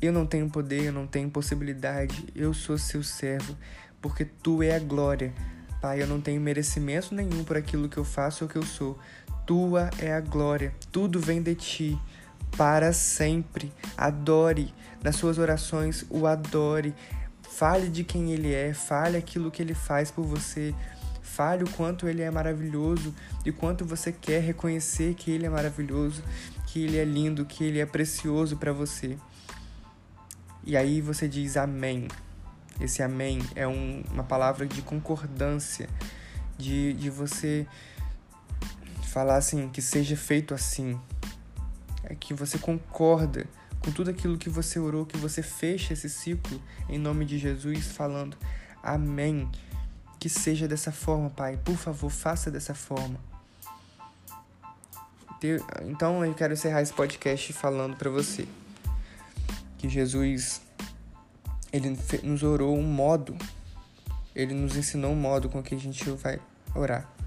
Eu 0.01 0.11
não 0.11 0.25
tenho 0.25 0.49
poder, 0.49 0.83
eu 0.83 0.93
não 0.93 1.07
tenho 1.07 1.29
possibilidade, 1.29 2.25
eu 2.35 2.53
sou 2.53 2.77
seu 2.77 3.01
servo, 3.01 3.55
porque 4.01 4.25
tu 4.25 4.61
é 4.61 4.75
a 4.75 4.79
glória. 4.79 5.33
Pai, 5.81 6.01
eu 6.01 6.07
não 6.07 6.19
tenho 6.19 6.41
merecimento 6.41 7.15
nenhum 7.15 7.45
por 7.45 7.55
aquilo 7.55 7.87
que 7.87 7.97
eu 7.97 8.03
faço 8.03 8.43
ou 8.43 8.49
que 8.49 8.57
eu 8.57 8.63
sou. 8.63 8.99
Tua 9.49 9.89
é 9.97 10.13
a 10.13 10.21
glória, 10.21 10.75
tudo 10.91 11.19
vem 11.19 11.41
de 11.41 11.55
ti, 11.55 11.99
para 12.55 12.93
sempre. 12.93 13.73
Adore 13.97 14.71
nas 15.03 15.15
suas 15.15 15.39
orações, 15.39 16.05
o 16.07 16.27
adore. 16.27 16.93
Fale 17.41 17.89
de 17.89 18.03
quem 18.03 18.31
ele 18.31 18.53
é, 18.53 18.75
fale 18.75 19.17
aquilo 19.17 19.49
que 19.49 19.63
ele 19.63 19.73
faz 19.73 20.12
por 20.12 20.23
você. 20.23 20.71
Fale 21.23 21.63
o 21.63 21.69
quanto 21.71 22.07
ele 22.07 22.21
é 22.21 22.29
maravilhoso 22.29 23.12
e 23.43 23.51
quanto 23.51 23.83
você 23.83 24.12
quer 24.12 24.43
reconhecer 24.43 25.15
que 25.15 25.31
ele 25.31 25.47
é 25.47 25.49
maravilhoso, 25.49 26.23
que 26.67 26.83
ele 26.83 26.97
é 26.97 27.03
lindo, 27.03 27.43
que 27.43 27.63
ele 27.63 27.79
é 27.79 27.88
precioso 27.88 28.55
para 28.55 28.71
você. 28.71 29.17
E 30.63 30.77
aí 30.77 31.01
você 31.01 31.27
diz 31.27 31.57
amém. 31.57 32.07
Esse 32.79 33.01
amém 33.01 33.41
é 33.55 33.67
um, 33.67 34.03
uma 34.12 34.23
palavra 34.23 34.67
de 34.67 34.83
concordância, 34.83 35.89
de, 36.55 36.93
de 36.93 37.09
você 37.09 37.65
falar 39.10 39.38
assim, 39.38 39.69
que 39.69 39.82
seja 39.82 40.15
feito 40.15 40.54
assim. 40.54 41.00
É 42.04 42.15
que 42.15 42.34
você 42.34 42.58
concorda 42.58 43.45
com 43.80 43.91
tudo 43.91 44.10
aquilo 44.10 44.38
que 44.38 44.50
você 44.50 44.80
orou, 44.80 45.06
que 45.06 45.17
você 45.17 45.41
fecha 45.41 45.93
esse 45.93 46.10
ciclo 46.10 46.62
em 46.88 46.98
nome 46.98 47.26
de 47.26 47.38
Jesus, 47.38 47.88
falando 47.88 48.38
Amém. 48.84 49.50
Que 50.19 50.30
seja 50.30 50.67
dessa 50.67 50.91
forma, 50.91 51.30
Pai. 51.30 51.58
Por 51.58 51.76
favor, 51.76 52.10
faça 52.10 52.52
dessa 52.52 52.74
forma. 52.74 53.19
Então 55.86 56.26
eu 56.26 56.34
quero 56.34 56.54
encerrar 56.54 56.82
esse 56.82 56.91
podcast 56.91 57.54
falando 57.54 57.95
para 57.95 58.10
você 58.10 58.45
que 59.78 59.88
Jesus 59.88 60.62
ele 61.72 61.98
nos 62.24 62.43
orou 62.43 62.78
um 62.78 62.84
modo, 62.84 63.38
ele 64.36 64.54
nos 64.54 64.76
ensinou 64.76 65.13
um 65.13 65.15
modo 65.15 65.48
com 65.48 65.63
que 65.63 65.74
a 65.74 65.78
gente 65.78 66.04
vai 66.12 66.41
orar 66.76 67.18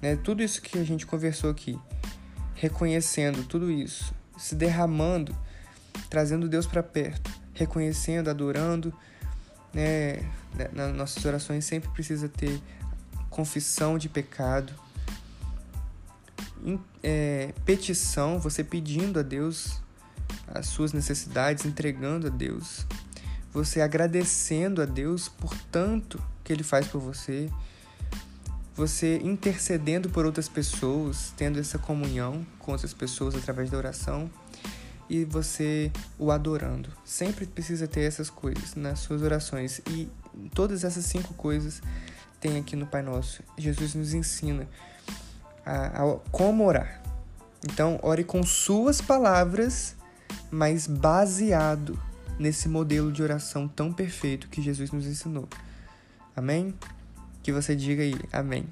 né? 0.00 0.16
Tudo 0.16 0.42
isso 0.42 0.62
que 0.62 0.78
a 0.78 0.84
gente 0.84 1.06
conversou 1.06 1.50
aqui, 1.50 1.78
reconhecendo 2.54 3.44
tudo 3.46 3.70
isso, 3.70 4.14
se 4.38 4.54
derramando, 4.54 5.36
trazendo 6.08 6.48
Deus 6.48 6.66
para 6.66 6.82
perto, 6.82 7.30
reconhecendo, 7.54 8.28
adorando, 8.28 8.92
né? 9.72 10.18
Nas 10.72 10.94
nossas 10.94 11.24
orações 11.24 11.64
sempre 11.64 11.90
precisa 11.90 12.28
ter 12.28 12.60
confissão 13.28 13.96
de 13.96 14.08
pecado, 14.08 14.72
é, 17.02 17.54
petição, 17.64 18.38
você 18.38 18.62
pedindo 18.62 19.20
a 19.20 19.22
Deus 19.22 19.80
as 20.48 20.66
suas 20.66 20.92
necessidades, 20.92 21.64
entregando 21.64 22.26
a 22.26 22.30
Deus, 22.30 22.86
você 23.52 23.80
agradecendo 23.80 24.82
a 24.82 24.84
Deus 24.84 25.28
por 25.28 25.56
tanto 25.70 26.22
que 26.44 26.52
Ele 26.52 26.62
faz 26.62 26.86
por 26.86 27.00
você, 27.00 27.48
você 28.80 29.18
intercedendo 29.18 30.08
por 30.08 30.24
outras 30.24 30.48
pessoas, 30.48 31.34
tendo 31.36 31.60
essa 31.60 31.78
comunhão 31.78 32.46
com 32.58 32.72
outras 32.72 32.94
pessoas 32.94 33.34
através 33.34 33.68
da 33.68 33.76
oração 33.76 34.30
e 35.06 35.22
você 35.22 35.92
o 36.18 36.30
adorando. 36.30 36.88
Sempre 37.04 37.44
precisa 37.44 37.86
ter 37.86 38.00
essas 38.00 38.30
coisas 38.30 38.74
nas 38.74 39.00
suas 39.00 39.20
orações 39.20 39.82
e 39.86 40.08
todas 40.54 40.82
essas 40.82 41.04
cinco 41.04 41.34
coisas 41.34 41.82
tem 42.40 42.56
aqui 42.56 42.74
no 42.74 42.86
Pai 42.86 43.02
Nosso. 43.02 43.42
Jesus 43.58 43.94
nos 43.94 44.14
ensina 44.14 44.66
a, 45.66 46.02
a 46.02 46.18
como 46.30 46.64
orar. 46.64 47.02
Então, 47.70 48.00
ore 48.02 48.24
com 48.24 48.42
suas 48.42 49.02
palavras, 49.02 49.94
mas 50.50 50.86
baseado 50.86 52.00
nesse 52.38 52.66
modelo 52.66 53.12
de 53.12 53.22
oração 53.22 53.68
tão 53.68 53.92
perfeito 53.92 54.48
que 54.48 54.62
Jesus 54.62 54.90
nos 54.90 55.04
ensinou. 55.04 55.46
Amém? 56.34 56.74
Que 57.42 57.52
você 57.52 57.74
diga 57.74 58.02
aí, 58.02 58.14
amém. 58.32 58.66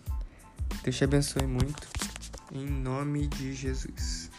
Deus 0.83 0.97
te 0.97 1.05
abençoe 1.05 1.47
muito. 1.47 1.89
Em 2.53 2.67
nome 2.67 3.27
de 3.27 3.55
Jesus. 3.55 4.31